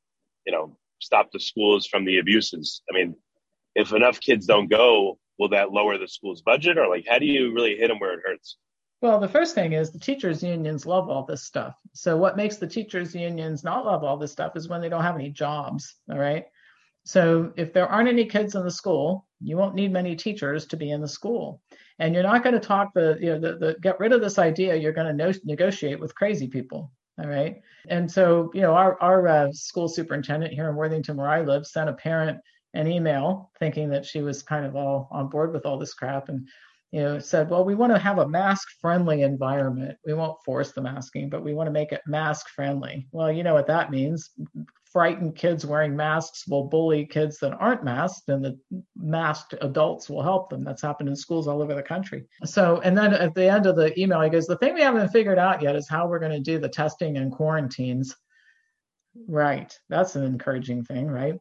[0.47, 2.83] you know, stop the schools from the abuses?
[2.91, 3.15] I mean,
[3.75, 7.27] if enough kids don't go, will that lower the school's budget, or like, how do
[7.27, 8.57] you really hit them where it hurts?
[9.03, 11.75] Well, the first thing is the teachers' unions love all this stuff.
[11.95, 15.03] So, what makes the teachers' unions not love all this stuff is when they don't
[15.03, 15.95] have any jobs.
[16.11, 16.45] All right.
[17.05, 20.77] So if there aren't any kids in the school, you won't need many teachers to
[20.77, 21.63] be in the school.
[21.99, 24.39] And you're not going to talk the, you know, the, the get rid of this
[24.39, 24.77] idea.
[24.77, 26.93] You're going to no, negotiate with crazy people.
[27.21, 27.61] All right.
[27.89, 31.67] And so, you know, our, our uh, school superintendent here in Worthington, where I live,
[31.67, 32.39] sent a parent
[32.73, 36.29] an email thinking that she was kind of all on board with all this crap.
[36.29, 36.49] And
[36.93, 39.97] you know, said, well, we want to have a mask friendly environment.
[40.05, 43.07] We won't force the masking, but we want to make it mask friendly.
[43.13, 44.31] Well, you know what that means.
[44.93, 48.59] Frightened kids wearing masks will bully kids that aren't masked, and the
[48.97, 50.65] masked adults will help them.
[50.65, 52.27] That's happened in schools all over the country.
[52.45, 55.11] So, and then at the end of the email, he goes, The thing we haven't
[55.11, 58.17] figured out yet is how we're going to do the testing and quarantines.
[59.29, 59.77] Right.
[59.89, 61.35] That's an encouraging thing, right?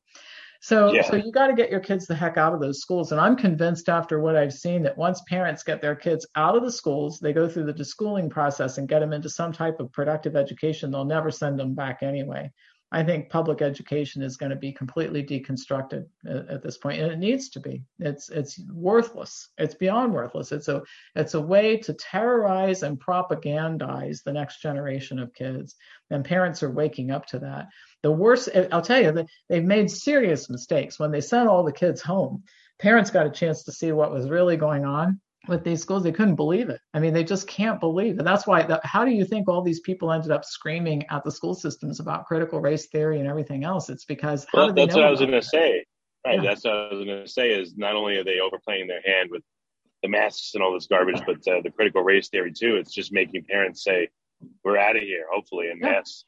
[0.62, 1.04] So, yeah.
[1.04, 3.12] so you got to get your kids the heck out of those schools.
[3.12, 6.64] And I'm convinced after what I've seen that once parents get their kids out of
[6.64, 9.92] the schools, they go through the deschooling process and get them into some type of
[9.94, 12.52] productive education, they'll never send them back anyway.
[12.92, 17.12] I think public education is going to be completely deconstructed at, at, this point, and
[17.12, 17.84] it needs to be.
[18.00, 19.50] It's it's worthless.
[19.60, 20.52] It's beyond worthless.
[20.52, 20.82] It's a
[21.16, 25.76] it's a way to terrorize and propagandize the next generation of kids,
[26.10, 27.68] and parents are waking up to that.
[28.02, 32.02] The worst, I'll tell you, they've made serious mistakes when they sent all the kids
[32.02, 32.44] home.
[32.80, 35.20] Parents got a chance to see what was really going on
[35.50, 36.04] with these schools.
[36.04, 36.80] They couldn't believe it.
[36.94, 38.24] I mean, they just can't believe it.
[38.24, 38.64] That's why.
[38.64, 42.00] The, how do you think all these people ended up screaming at the school systems
[42.00, 43.90] about critical race theory and everything else?
[43.90, 45.86] It's because well, that's what I was going to say.
[46.26, 46.42] Right.
[46.42, 46.50] Yeah.
[46.50, 47.52] That's what I was going to say.
[47.52, 49.44] Is not only are they overplaying their hand with
[50.04, 52.76] the masks and all this garbage, but uh, the critical race theory too.
[52.76, 54.10] It's just making parents say,
[54.64, 55.92] "We're out of here," hopefully, in yeah.
[55.92, 56.24] mass.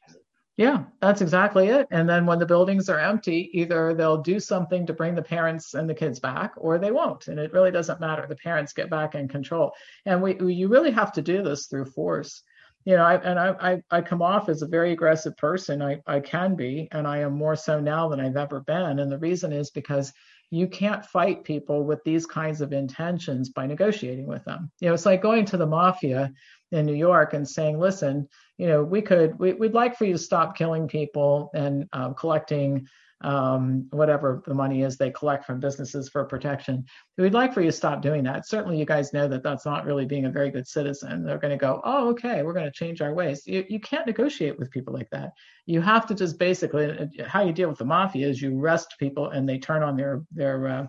[0.58, 1.86] Yeah, that's exactly it.
[1.90, 5.72] And then when the buildings are empty, either they'll do something to bring the parents
[5.74, 7.28] and the kids back or they won't.
[7.28, 8.26] And it really doesn't matter.
[8.28, 9.72] The parents get back in control.
[10.04, 12.42] And we, we you really have to do this through force.
[12.84, 13.54] you know, I, and I,
[13.90, 15.80] I, I come off as a very aggressive person.
[15.80, 18.98] I, I can be, and I am more so now than I've ever been.
[18.98, 20.12] And the reason is because
[20.50, 24.70] you can't fight people with these kinds of intentions by negotiating with them.
[24.80, 26.32] You know, it's like going to the mafia
[26.72, 30.12] in New York and saying, listen, you know, we could, we, would like for you
[30.12, 32.88] to stop killing people and um, collecting
[33.22, 36.84] um, whatever the money is they collect from businesses for protection.
[37.16, 38.48] We'd like for you to stop doing that.
[38.48, 41.22] Certainly, you guys know that that's not really being a very good citizen.
[41.22, 43.42] They're going to go, oh, okay, we're going to change our ways.
[43.46, 45.32] You, you can't negotiate with people like that.
[45.66, 49.30] You have to just basically, how you deal with the mafia is you arrest people
[49.30, 50.86] and they turn on their their uh,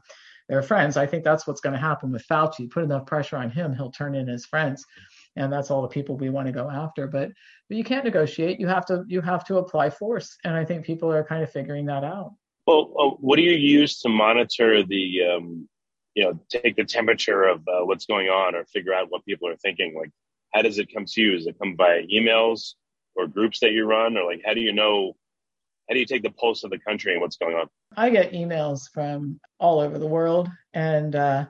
[0.49, 0.97] their friends.
[0.97, 2.69] I think that's what's going to happen with Fauci.
[2.69, 4.85] Put enough pressure on him, he'll turn in his friends
[5.35, 7.31] and that's all the people we want to go after but
[7.69, 8.59] but you can't negotiate.
[8.59, 11.51] You have to you have to apply force and i think people are kind of
[11.51, 12.33] figuring that out.
[12.67, 15.67] Well uh, what do you use to monitor the um,
[16.15, 19.47] you know take the temperature of uh, what's going on or figure out what people
[19.47, 19.95] are thinking?
[19.97, 20.11] Like
[20.53, 21.35] how does it come to you?
[21.35, 22.73] Does it come by emails
[23.15, 24.17] or groups that you run?
[24.17, 25.15] Or like how do you know
[25.89, 27.67] how do you take the pulse of the country and what's going on?
[27.97, 31.45] I get emails from all over the world and uh,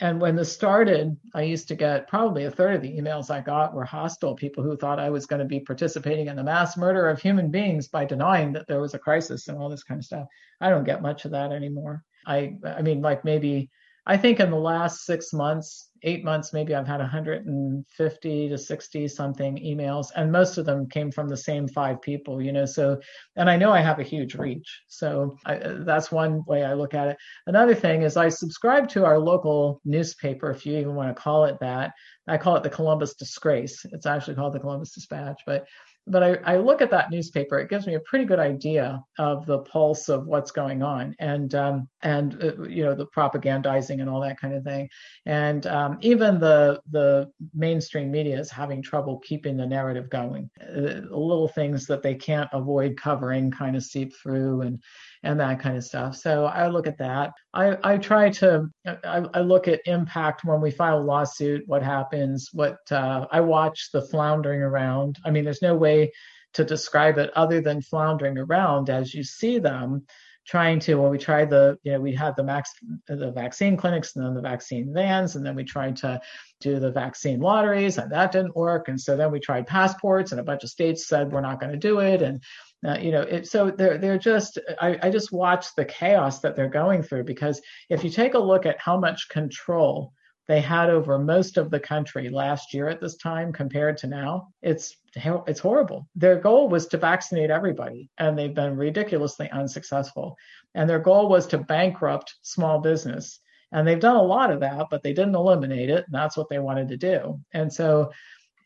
[0.00, 3.40] and when this started, I used to get probably a third of the emails I
[3.40, 6.76] got were hostile people who thought I was going to be participating in the mass
[6.76, 9.98] murder of human beings by denying that there was a crisis and all this kind
[9.98, 10.26] of stuff.
[10.60, 12.02] I don't get much of that anymore.
[12.26, 13.70] I I mean like maybe
[14.06, 19.08] I think in the last 6 months eight months, maybe I've had 150 to 60
[19.08, 22.64] something emails, and most of them came from the same five people, you know.
[22.64, 23.00] So,
[23.36, 24.82] and I know I have a huge reach.
[24.88, 27.16] So I, that's one way I look at it.
[27.46, 31.44] Another thing is I subscribe to our local newspaper, if you even want to call
[31.44, 31.92] it that.
[32.28, 33.84] I call it the Columbus Disgrace.
[33.92, 35.66] It's actually called the Columbus Dispatch, but
[36.10, 37.58] but I, I, look at that newspaper.
[37.58, 41.54] It gives me a pretty good idea of the pulse of what's going on, and
[41.54, 44.88] um, and uh, you know the propagandizing and all that kind of thing.
[45.26, 50.50] And um, even the the mainstream media is having trouble keeping the narrative going.
[50.60, 54.82] Uh, little things that they can't avoid covering kind of seep through, and
[55.22, 56.16] and that kind of stuff.
[56.16, 57.32] So I look at that.
[57.52, 61.82] I, I try to, I, I look at impact when we file a lawsuit, what
[61.82, 65.18] happens, what uh, I watch the floundering around.
[65.24, 66.12] I mean, there's no way
[66.54, 70.04] to describe it other than floundering around as you see them
[70.46, 72.72] trying to well we tried the you know we had the max
[73.06, 76.20] the vaccine clinics and then the vaccine vans and then we tried to
[76.60, 80.40] do the vaccine lotteries and that didn't work and so then we tried passports and
[80.40, 82.42] a bunch of states said we're not going to do it and
[82.86, 86.56] uh, you know, it, so they're they're just I, I just watch the chaos that
[86.56, 90.12] they're going through because if you take a look at how much control
[90.48, 94.48] they had over most of the country last year at this time compared to now,
[94.62, 96.08] it's it's horrible.
[96.16, 100.36] Their goal was to vaccinate everybody, and they've been ridiculously unsuccessful.
[100.74, 103.40] And their goal was to bankrupt small business,
[103.72, 106.48] and they've done a lot of that, but they didn't eliminate it, and that's what
[106.48, 107.40] they wanted to do.
[107.52, 108.10] And so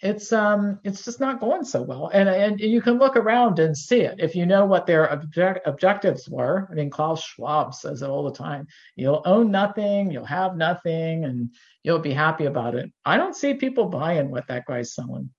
[0.05, 2.11] it's um it's just not going so well.
[2.13, 4.17] And and you can look around and see it.
[4.19, 8.25] If you know what their object, objectives were i mean klaus schwab says it all
[8.25, 12.93] the time you'll own nothing you'll have nothing and you'll be happy about it.
[13.05, 15.31] I don't see people buying what that guy's selling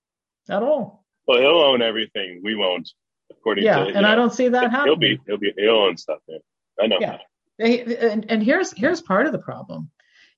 [0.50, 1.04] at all.
[1.28, 2.90] Well he'll own everything we won't
[3.30, 5.76] according yeah, to and know, i don't see that happening he'll be he'll be he'll
[5.76, 6.38] own stuff there
[6.80, 6.98] i know.
[7.00, 7.18] Yeah.
[7.58, 9.90] And, and here's here's part of the problem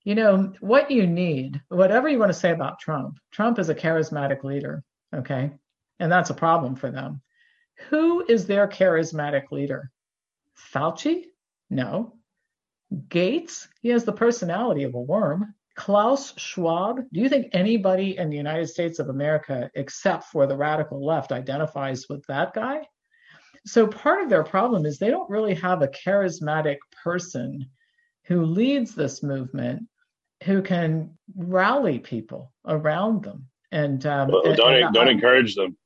[0.09, 3.75] you know, what you need, whatever you want to say about Trump, Trump is a
[3.75, 4.83] charismatic leader,
[5.15, 5.51] okay?
[6.01, 7.21] And that's a problem for them.
[7.91, 9.91] Who is their charismatic leader?
[10.73, 11.25] Fauci?
[11.69, 12.15] No.
[13.11, 13.69] Gates?
[13.83, 15.55] He has the personality of a worm.
[15.77, 17.01] Klaus Schwab?
[17.13, 21.33] Do you think anybody in the United States of America, except for the radical left,
[21.33, 22.81] identifies with that guy?
[23.67, 27.69] So part of their problem is they don't really have a charismatic person
[28.25, 29.83] who leads this movement
[30.45, 33.47] who can rally people around them.
[33.71, 35.77] And, um, well, don't and, don't encourage them.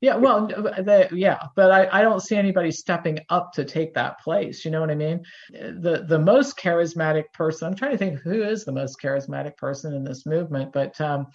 [0.00, 0.50] Yeah well
[0.82, 4.70] they, yeah but I, I don't see anybody stepping up to take that place you
[4.70, 5.24] know what i mean?
[5.50, 9.94] The the most charismatic person i'm trying to think who is the most charismatic person
[9.94, 11.28] in this movement but um,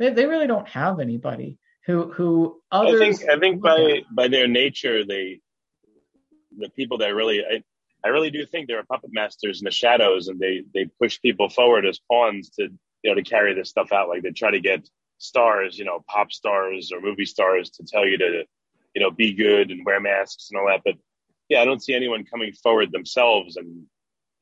[0.00, 4.26] they, they really don't have anybody who who others i think i think by by
[4.26, 5.38] their nature they
[6.58, 7.62] the people that really I,
[8.04, 11.20] I really do think there are puppet masters in the shadows, and they they push
[11.20, 12.68] people forward as pawns to
[13.02, 14.08] you know to carry this stuff out.
[14.08, 18.06] Like they try to get stars, you know, pop stars or movie stars to tell
[18.06, 18.44] you to
[18.94, 20.82] you know be good and wear masks and all that.
[20.84, 20.96] But
[21.48, 23.84] yeah, I don't see anyone coming forward themselves and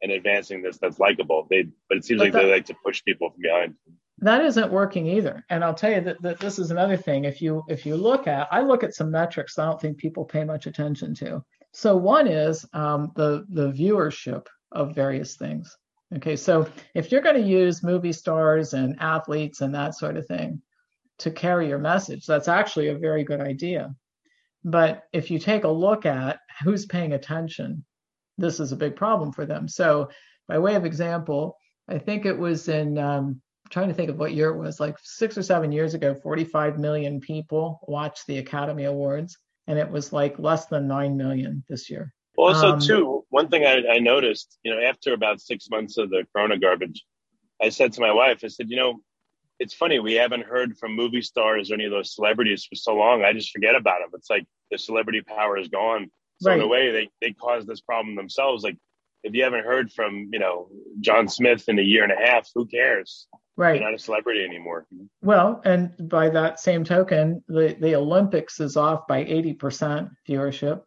[0.03, 1.47] and advancing this that's likable.
[1.49, 3.75] They but it seems but like that, they like to push people from behind.
[4.19, 5.45] That isn't working either.
[5.51, 7.25] And I'll tell you that, that this is another thing.
[7.25, 10.25] If you if you look at I look at some metrics I don't think people
[10.25, 11.45] pay much attention to.
[11.75, 15.77] So one is um, the the viewership of various things.
[16.17, 20.27] Okay, so if you're going to use movie stars and athletes and that sort of
[20.27, 20.63] thing,
[21.19, 22.27] to carry your message.
[22.27, 23.95] That's actually a very good idea.
[24.65, 27.85] But if you take a look at who's paying attention,
[28.39, 29.69] this is a big problem for them.
[29.69, 30.09] So,
[30.49, 31.57] by way of example,
[31.89, 34.97] I think it was in um, trying to think of what year it was, like
[35.03, 40.13] six or seven years ago, 45 million people watched the Academy Awards, and it was
[40.13, 42.13] like less than 9 million this year.
[42.37, 46.11] Also, um, too, one thing I, I noticed, you know, after about six months of
[46.11, 47.05] the Corona garbage,
[47.63, 49.01] I said to my wife, I said, you know,
[49.61, 52.95] it's funny we haven't heard from movie stars or any of those celebrities for so
[52.95, 53.25] long.
[53.25, 54.11] I just forget about them.
[54.15, 56.11] It's like the celebrity power is gone.
[56.41, 56.59] So right.
[56.59, 58.65] in a way, they they caused this problem themselves.
[58.65, 58.77] Like
[59.23, 60.69] if you haven't heard from you know
[61.01, 63.29] John Smith in a year and a half, who cares?
[63.57, 63.81] Right.
[63.81, 64.87] You're not a celebrity anymore.
[65.23, 70.83] Well, and by that same token, the the Olympics is off by eighty percent viewership.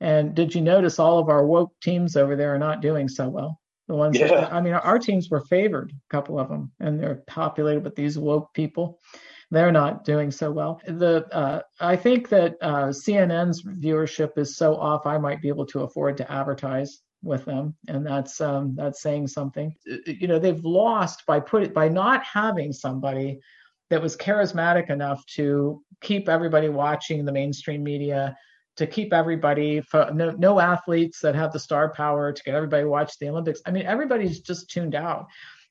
[0.00, 3.28] And did you notice all of our woke teams over there are not doing so
[3.28, 3.60] well?
[3.88, 4.28] The ones yeah.
[4.28, 7.94] that, I mean, our teams were favored, a couple of them, and they're populated with
[7.94, 8.98] these woke people.
[9.50, 10.80] They're not doing so well.
[10.86, 15.06] The uh, I think that uh, CNN's viewership is so off.
[15.06, 19.28] I might be able to afford to advertise with them, and that's um, that's saying
[19.28, 19.74] something.
[20.06, 23.40] You know, they've lost by put it by not having somebody
[23.90, 28.34] that was charismatic enough to keep everybody watching the mainstream media
[28.76, 29.82] to keep everybody
[30.14, 33.60] no, no athletes that have the star power to get everybody to watch the olympics.
[33.66, 35.26] I mean everybody's just tuned out.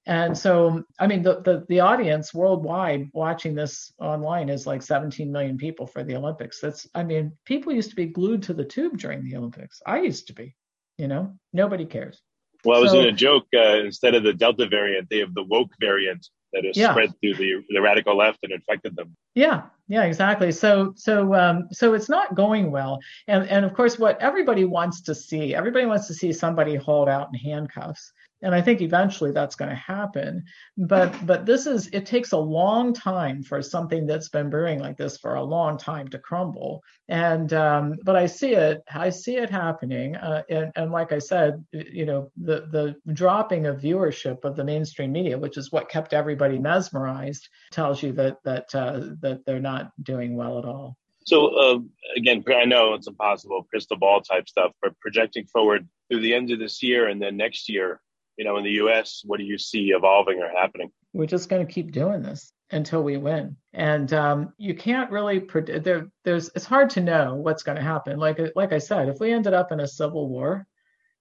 [0.06, 5.32] And so i mean the, the the audience worldwide watching this online is like 17
[5.32, 6.60] million people for the olympics.
[6.62, 9.82] That's i mean people used to be glued to the tube during the olympics.
[9.86, 10.56] I used to be
[10.98, 12.22] you know nobody cares
[12.66, 15.34] well i was so, in a joke uh, instead of the delta variant they have
[15.34, 16.92] the woke variant that has yeah.
[16.92, 19.16] spread through the, the radical left and infected them.
[19.36, 20.52] Yeah, yeah, exactly.
[20.52, 25.02] So so um, so it's not going well, and and of course, what everybody wants
[25.04, 28.12] to see, everybody wants to see somebody hauled out in handcuffs
[28.42, 30.44] and I think eventually that's going to happen.
[30.78, 34.98] But but this is it takes a long time for something that's been brewing like
[34.98, 36.84] this for a long time to crumble.
[37.08, 40.16] And um, but I see it I see it happening.
[40.16, 44.64] Uh, and, and like I said, you know the the dropping of viewership of the
[44.64, 49.60] mainstream media, which is what kept everybody mesmerized, tells you that that uh, that they're
[49.60, 50.98] not doing well at all.
[51.26, 51.80] So uh,
[52.18, 56.52] again, I know it's impossible crystal ball type stuff, but projecting forward through the end
[56.52, 58.02] of this year and then next year,
[58.38, 60.92] you know, in the U.S., what do you see evolving or happening?
[61.14, 65.40] We're just going to keep doing this until we win, and um, you can't really
[65.40, 65.84] predict.
[65.84, 68.18] There, there's it's hard to know what's going to happen.
[68.18, 70.66] Like like I said, if we ended up in a civil war,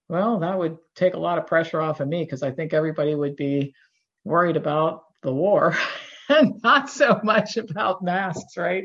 [0.08, 3.14] well, that would take a lot of pressure off of me because I think everybody
[3.14, 3.74] would be
[4.24, 5.76] worried about the war.
[6.30, 8.84] and not so much about masks, right?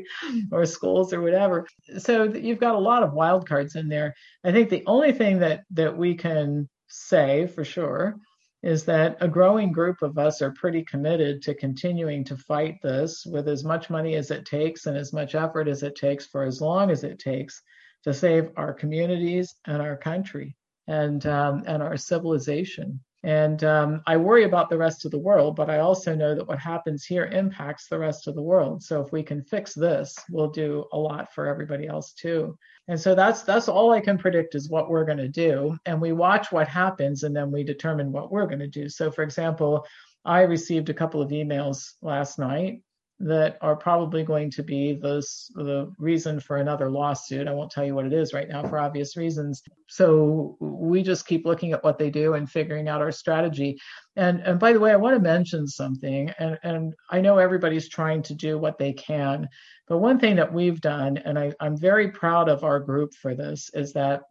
[0.50, 1.66] Or schools or whatever.
[1.98, 4.14] So you've got a lot of wild cards in there.
[4.44, 8.16] I think the only thing that that we can say for sure
[8.62, 13.24] is that a growing group of us are pretty committed to continuing to fight this
[13.24, 16.42] with as much money as it takes and as much effort as it takes for
[16.42, 17.62] as long as it takes
[18.02, 20.56] to save our communities and our country
[20.88, 23.00] and um, and our civilization.
[23.26, 26.46] And um, I worry about the rest of the world, but I also know that
[26.46, 28.84] what happens here impacts the rest of the world.
[28.84, 32.56] So if we can fix this, we'll do a lot for everybody else too.
[32.86, 35.76] And so that's that's all I can predict is what we're going to do.
[35.86, 38.88] And we watch what happens and then we determine what we're going to do.
[38.88, 39.84] So for example,
[40.24, 42.82] I received a couple of emails last night
[43.18, 47.48] that are probably going to be the, the reason for another lawsuit.
[47.48, 49.62] I won't tell you what it is right now for obvious reasons.
[49.88, 53.78] So we just keep looking at what they do and figuring out our strategy.
[54.16, 57.88] And, and by the way, I want to mention something, and, and I know everybody's
[57.88, 59.48] trying to do what they can,
[59.88, 63.34] but one thing that we've done, and I, I'm very proud of our group for
[63.34, 64.22] this, is that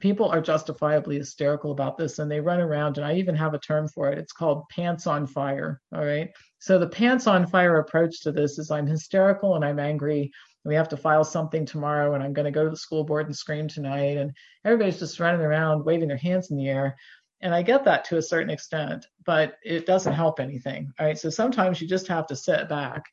[0.00, 3.58] people are justifiably hysterical about this and they run around and i even have a
[3.58, 4.18] term for it.
[4.18, 6.30] It's called pants on fire all right?
[6.58, 10.30] So the pants on fire approach to this is i'm hysterical and i'm angry.
[10.64, 13.26] We have to file something tomorrow and i'm going to go to the school board
[13.26, 14.32] and scream tonight and
[14.64, 16.96] everybody's just running around waving their hands in the air.
[17.40, 21.18] And i get that to a certain extent but it doesn't help anything all right?
[21.18, 23.04] So sometimes you just have to sit back.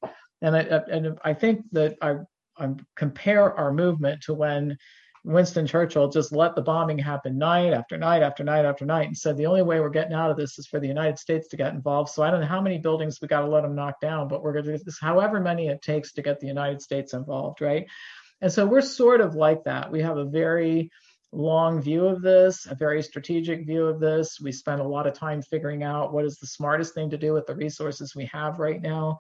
[0.42, 2.16] And i and i think that i
[2.60, 4.78] I compare our movement to when
[5.24, 9.18] Winston Churchill just let the bombing happen night after night after night after night and
[9.18, 11.58] said the only way we're getting out of this is for the United States to
[11.58, 12.10] get involved.
[12.10, 14.42] So I don't know how many buildings we got to let them knock down, but
[14.42, 17.62] we're going to do this however many it takes to get the United States involved,
[17.62, 17.86] right?
[18.42, 19.92] And so we're sort of like that.
[19.92, 20.90] We have a very
[21.32, 24.40] long view of this, a very strategic view of this.
[24.40, 27.34] We spend a lot of time figuring out what is the smartest thing to do
[27.34, 29.20] with the resources we have right now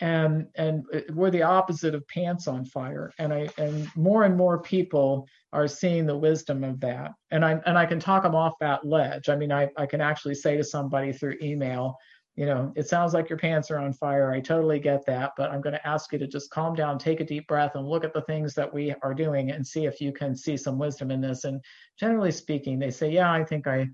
[0.00, 4.60] and and we're the opposite of pants on fire and i and more and more
[4.60, 8.54] people are seeing the wisdom of that and i and i can talk them off
[8.60, 11.98] that ledge i mean i, I can actually say to somebody through email
[12.38, 14.30] you know, it sounds like your pants are on fire.
[14.30, 17.18] I totally get that, but I'm going to ask you to just calm down, take
[17.18, 20.00] a deep breath, and look at the things that we are doing and see if
[20.00, 21.42] you can see some wisdom in this.
[21.42, 21.60] And
[21.98, 23.88] generally speaking, they say, yeah, I think I,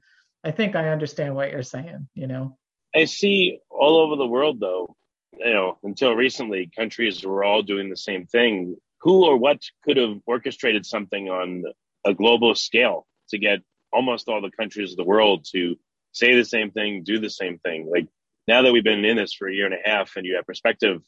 [0.45, 2.07] I think I understand what you're saying.
[2.13, 2.59] You know,
[2.95, 4.95] I see all over the world, though.
[5.39, 8.77] You know, until recently, countries were all doing the same thing.
[9.01, 11.65] Who or what could have orchestrated something on
[12.05, 13.61] a global scale to get
[13.93, 15.77] almost all the countries of the world to
[16.13, 17.91] say the same thing, do the same thing?
[17.91, 18.09] Like
[18.49, 20.47] now that we've been in this for a year and a half and you have
[20.47, 21.03] perspective,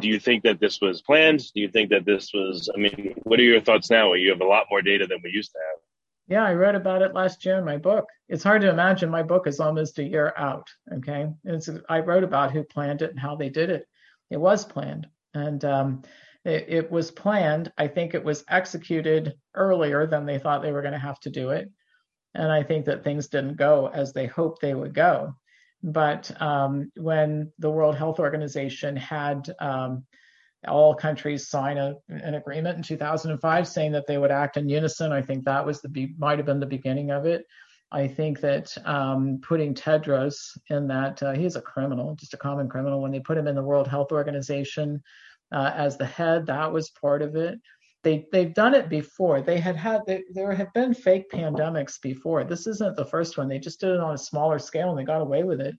[0.00, 1.40] do you think that this was planned?
[1.54, 4.14] Do you think that this was, I mean, what are your thoughts now?
[4.14, 5.80] You have a lot more data than we used to have.
[6.26, 8.06] Yeah, I wrote about it last year in my book.
[8.28, 10.68] It's hard to imagine my book is almost a year out.
[10.92, 11.28] Okay.
[11.44, 13.86] It's, I wrote about who planned it and how they did it.
[14.30, 15.06] It was planned.
[15.34, 16.02] And um,
[16.44, 17.72] it, it was planned.
[17.76, 21.30] I think it was executed earlier than they thought they were going to have to
[21.30, 21.70] do it.
[22.34, 25.34] And I think that things didn't go as they hoped they would go.
[25.82, 30.06] But um, when the World Health Organization had um,
[30.68, 35.12] all countries sign a, an agreement in 2005 saying that they would act in unison.
[35.12, 37.44] I think that was the might have been the beginning of it.
[37.92, 40.34] I think that um, putting Tedros
[40.68, 43.00] in that uh, he's a criminal, just a common criminal.
[43.00, 45.00] When they put him in the World Health Organization
[45.52, 47.60] uh, as the head, that was part of it.
[48.02, 49.40] They they've done it before.
[49.40, 52.44] They had had they, there have been fake pandemics before.
[52.44, 53.48] This isn't the first one.
[53.48, 55.74] They just did it on a smaller scale and they got away with it.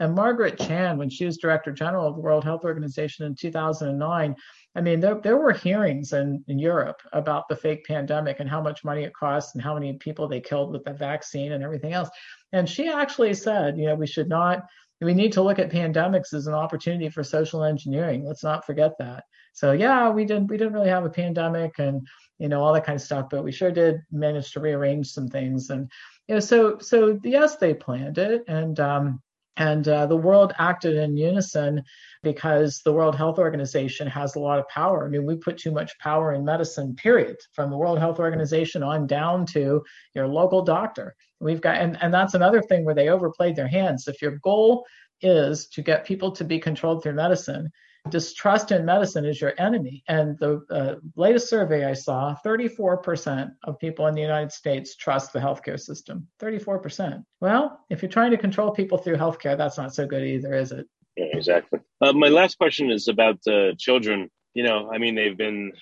[0.00, 4.34] And Margaret Chan, when she was Director General of the World Health Organization in 2009,
[4.74, 8.62] I mean, there, there were hearings in, in Europe about the fake pandemic and how
[8.62, 11.92] much money it cost and how many people they killed with the vaccine and everything
[11.92, 12.08] else.
[12.52, 14.64] And she actually said, you know, we should not,
[15.02, 18.24] we need to look at pandemics as an opportunity for social engineering.
[18.24, 19.24] Let's not forget that.
[19.52, 22.06] So yeah, we didn't we didn't really have a pandemic and
[22.38, 25.28] you know all that kind of stuff, but we sure did manage to rearrange some
[25.28, 25.70] things.
[25.70, 25.90] And
[26.28, 29.20] you know, so so yes, they planned it, and um,
[29.56, 31.82] and uh, the world acted in unison
[32.22, 35.06] because the World Health Organization has a lot of power.
[35.06, 38.82] I mean, we put too much power in medicine, period, from the World Health Organization
[38.82, 39.82] on down to
[40.14, 41.14] your local doctor.
[41.40, 44.06] We've got, and, and that's another thing where they overplayed their hands.
[44.06, 44.86] If your goal
[45.22, 47.70] is to get people to be controlled through medicine,
[48.08, 50.02] distrust in medicine is your enemy.
[50.08, 55.32] And the uh, latest survey I saw 34% of people in the United States trust
[55.32, 56.26] the healthcare system.
[56.40, 57.22] 34%.
[57.40, 60.72] Well, if you're trying to control people through healthcare, that's not so good either, is
[60.72, 60.86] it?
[61.16, 61.80] Yeah, exactly.
[62.00, 64.30] Uh, my last question is about uh, children.
[64.54, 65.72] You know, I mean, they've been,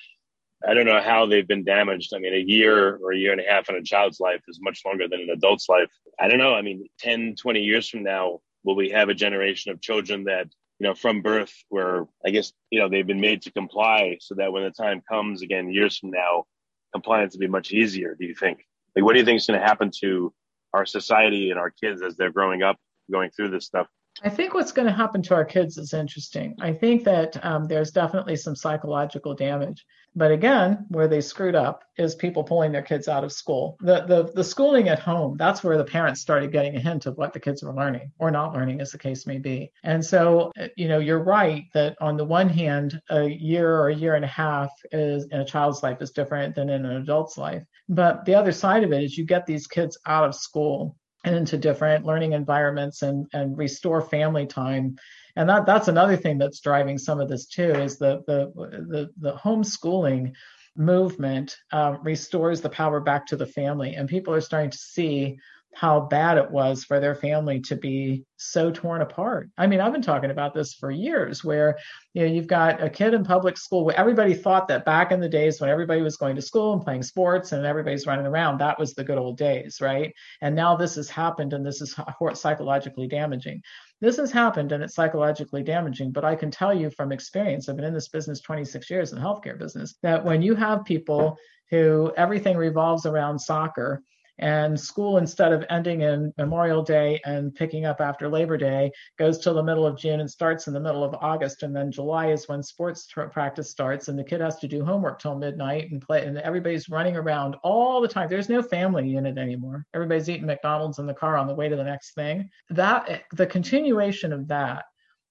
[0.66, 2.12] I don't know how they've been damaged.
[2.14, 4.58] I mean, a year or a year and a half in a child's life is
[4.60, 5.90] much longer than an adult's life.
[6.18, 6.54] I don't know.
[6.54, 10.48] I mean, 10, 20 years from now, will we have a generation of children that
[10.78, 14.34] you know, from birth, where I guess, you know, they've been made to comply so
[14.36, 16.44] that when the time comes again, years from now,
[16.92, 18.64] compliance will be much easier, do you think?
[18.94, 20.32] Like, what do you think is going to happen to
[20.72, 22.76] our society and our kids as they're growing up,
[23.10, 23.88] going through this stuff?
[24.22, 26.56] I think what's going to happen to our kids is interesting.
[26.60, 29.84] I think that um, there's definitely some psychological damage.
[30.16, 33.76] But again, where they screwed up is people pulling their kids out of school.
[33.80, 37.16] The, the, the schooling at home, that's where the parents started getting a hint of
[37.16, 39.70] what the kids were learning or not learning, as the case may be.
[39.84, 43.94] And so, you know, you're right that on the one hand, a year or a
[43.94, 47.38] year and a half is in a child's life is different than in an adult's
[47.38, 47.62] life.
[47.88, 50.96] But the other side of it is you get these kids out of school
[51.28, 54.96] and into different learning environments and, and restore family time.
[55.36, 59.10] And that, that's another thing that's driving some of this too is the, the, the,
[59.18, 60.32] the homeschooling
[60.76, 63.94] movement uh, restores the power back to the family.
[63.94, 65.38] And people are starting to see
[65.78, 69.48] how bad it was for their family to be so torn apart.
[69.56, 71.78] I mean, I've been talking about this for years where,
[72.14, 75.20] you know, you've got a kid in public school where everybody thought that back in
[75.20, 78.58] the days when everybody was going to school and playing sports and everybody's running around,
[78.58, 80.12] that was the good old days, right?
[80.42, 81.94] And now this has happened and this is
[82.34, 83.62] psychologically damaging.
[84.00, 87.76] This has happened and it's psychologically damaging, but I can tell you from experience, I've
[87.76, 91.36] been in this business 26 years in the healthcare business, that when you have people
[91.70, 94.02] who everything revolves around soccer,
[94.38, 99.38] and school, instead of ending in Memorial Day and picking up after Labor Day, goes
[99.38, 101.62] till the middle of June and starts in the middle of August.
[101.64, 105.18] And then July is when sports practice starts, and the kid has to do homework
[105.18, 106.24] till midnight and play.
[106.24, 108.28] And everybody's running around all the time.
[108.28, 109.84] There's no family unit anymore.
[109.94, 112.48] Everybody's eating McDonald's in the car on the way to the next thing.
[112.70, 114.84] That the continuation of that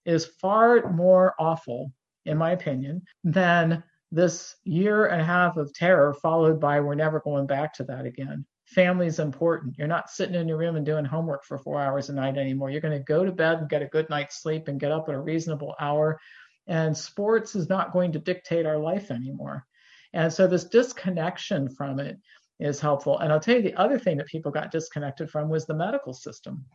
[0.05, 1.93] is far more awful,
[2.26, 7.20] in my opinion, than this year and a half of terror followed by we're never
[7.20, 9.78] going back to that again family is important.
[9.78, 12.70] You're not sitting in your room and doing homework for four hours a night anymore.
[12.70, 15.07] You're going to go to bed and get a good night's sleep and get up
[15.07, 16.20] at a reasonable hour.
[16.68, 19.65] And sports is not going to dictate our life anymore.
[20.13, 22.18] And so this disconnection from it
[22.59, 23.20] is helpful.
[23.20, 26.13] And I'll tell you the other thing that people got disconnected from was the medical
[26.13, 26.65] system.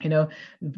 [0.00, 0.28] You know,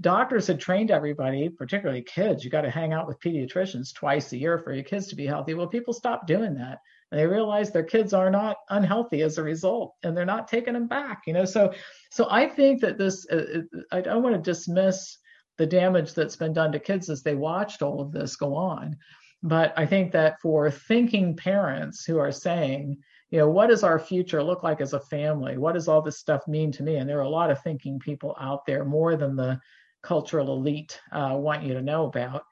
[0.00, 4.38] doctors had trained everybody, particularly kids, you got to hang out with pediatricians twice a
[4.38, 5.54] year for your kids to be healthy.
[5.54, 6.78] Well, people stopped doing that.
[7.14, 10.88] They realize their kids are not unhealthy as a result, and they're not taking them
[10.88, 11.22] back.
[11.26, 11.72] You know, so
[12.10, 15.18] so I think that this, uh, uh I don't want to dismiss
[15.56, 18.96] the damage that's been done to kids as they watched all of this go on.
[19.42, 22.96] But I think that for thinking parents who are saying,
[23.30, 25.58] you know, what does our future look like as a family?
[25.58, 26.96] What does all this stuff mean to me?
[26.96, 29.60] And there are a lot of thinking people out there, more than the
[30.02, 32.44] cultural elite uh, want you to know about.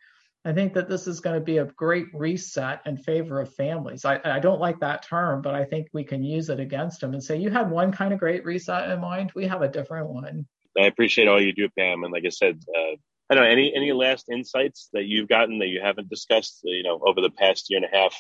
[0.45, 4.05] I think that this is going to be a great reset in favor of families.
[4.05, 7.13] I, I, don't like that term, but I think we can use it against them
[7.13, 9.31] and say, you had one kind of great reset in mind.
[9.37, 10.47] We have a different one.
[10.77, 12.03] I appreciate all you do, Pam.
[12.03, 12.97] And like I said, uh,
[13.31, 16.61] I don't know any any last insights that you've gotten that you haven't discussed.
[16.65, 18.15] You know, over the past year and a half,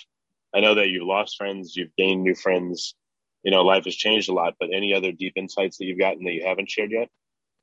[0.55, 2.95] I know that you've lost friends, you've gained new friends.
[3.43, 4.55] You know, life has changed a lot.
[4.61, 7.09] But any other deep insights that you've gotten that you haven't shared yet?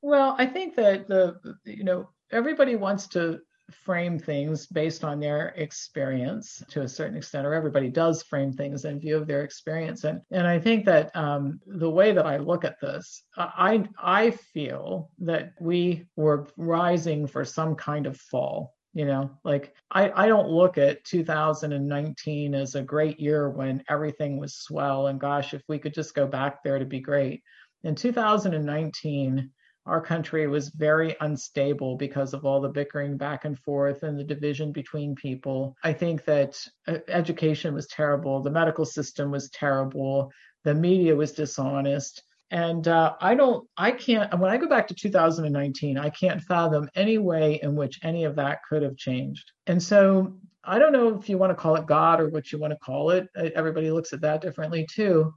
[0.02, 3.40] Well, I think that the you know everybody wants to
[3.70, 8.84] frame things based on their experience to a certain extent, or everybody does frame things
[8.84, 10.04] in view of their experience.
[10.04, 14.30] And and I think that um, the way that I look at this, I I
[14.30, 18.74] feel that we were rising for some kind of fall.
[18.92, 24.36] You know, like I, I don't look at 2019 as a great year when everything
[24.36, 27.42] was swell and gosh, if we could just go back there to be great.
[27.84, 29.50] In 2019,
[29.90, 34.22] our country was very unstable because of all the bickering back and forth and the
[34.22, 35.74] division between people.
[35.82, 40.30] I think that uh, education was terrible, the medical system was terrible,
[40.62, 42.22] the media was dishonest.
[42.52, 46.88] And uh, I don't, I can't, when I go back to 2019, I can't fathom
[46.94, 49.50] any way in which any of that could have changed.
[49.66, 52.60] And so I don't know if you want to call it God or what you
[52.60, 53.26] want to call it.
[53.34, 55.34] Everybody looks at that differently too.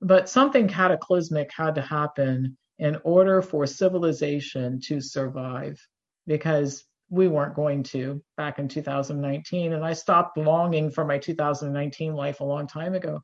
[0.00, 5.80] But something cataclysmic had to happen in order for civilization to survive
[6.26, 12.14] because we weren't going to back in 2019 and i stopped longing for my 2019
[12.14, 13.20] life a long time ago.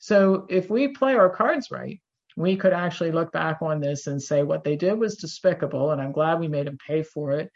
[0.00, 2.00] So if we play our cards right
[2.36, 6.00] we could actually look back on this and say what they did was despicable and
[6.00, 7.50] i'm glad we made them pay for it.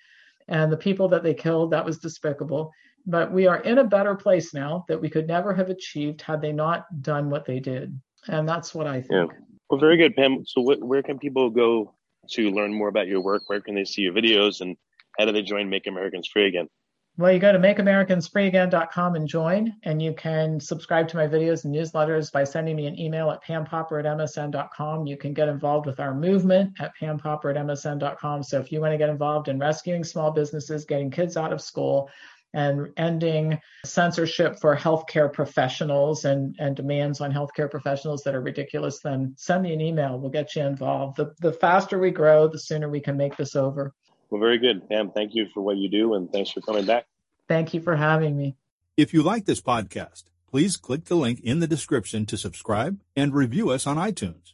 [0.48, 2.70] And the people that they killed that was despicable.
[3.06, 6.40] But we are in a better place now that we could never have achieved had
[6.40, 7.98] they not done what they did.
[8.28, 9.32] And that's what i think.
[9.32, 9.53] Yeah.
[9.70, 10.44] Well, very good, Pam.
[10.46, 11.94] So, wh- where can people go
[12.30, 13.42] to learn more about your work?
[13.46, 14.76] Where can they see your videos, and
[15.18, 16.68] how do they join Make Americans Free Again?
[17.16, 21.72] Well, you go to makeamericansfreeagain.com and join, and you can subscribe to my videos and
[21.72, 25.06] newsletters by sending me an email at pampopper at msn.com.
[25.06, 28.42] You can get involved with our movement at pampopper at msn.com.
[28.42, 31.60] So if you want to get involved in rescuing small businesses, getting kids out of
[31.60, 32.10] school,
[32.54, 39.00] and ending censorship for healthcare professionals and, and demands on healthcare professionals that are ridiculous,
[39.00, 40.18] then send me an email.
[40.18, 41.16] We'll get you involved.
[41.16, 43.92] The, the faster we grow, the sooner we can make this over.
[44.30, 44.88] Well, very good.
[44.88, 47.06] Pam, thank you for what you do and thanks for coming back.
[47.48, 48.56] Thank you for having me.
[48.96, 53.34] If you like this podcast, please click the link in the description to subscribe and
[53.34, 54.53] review us on iTunes.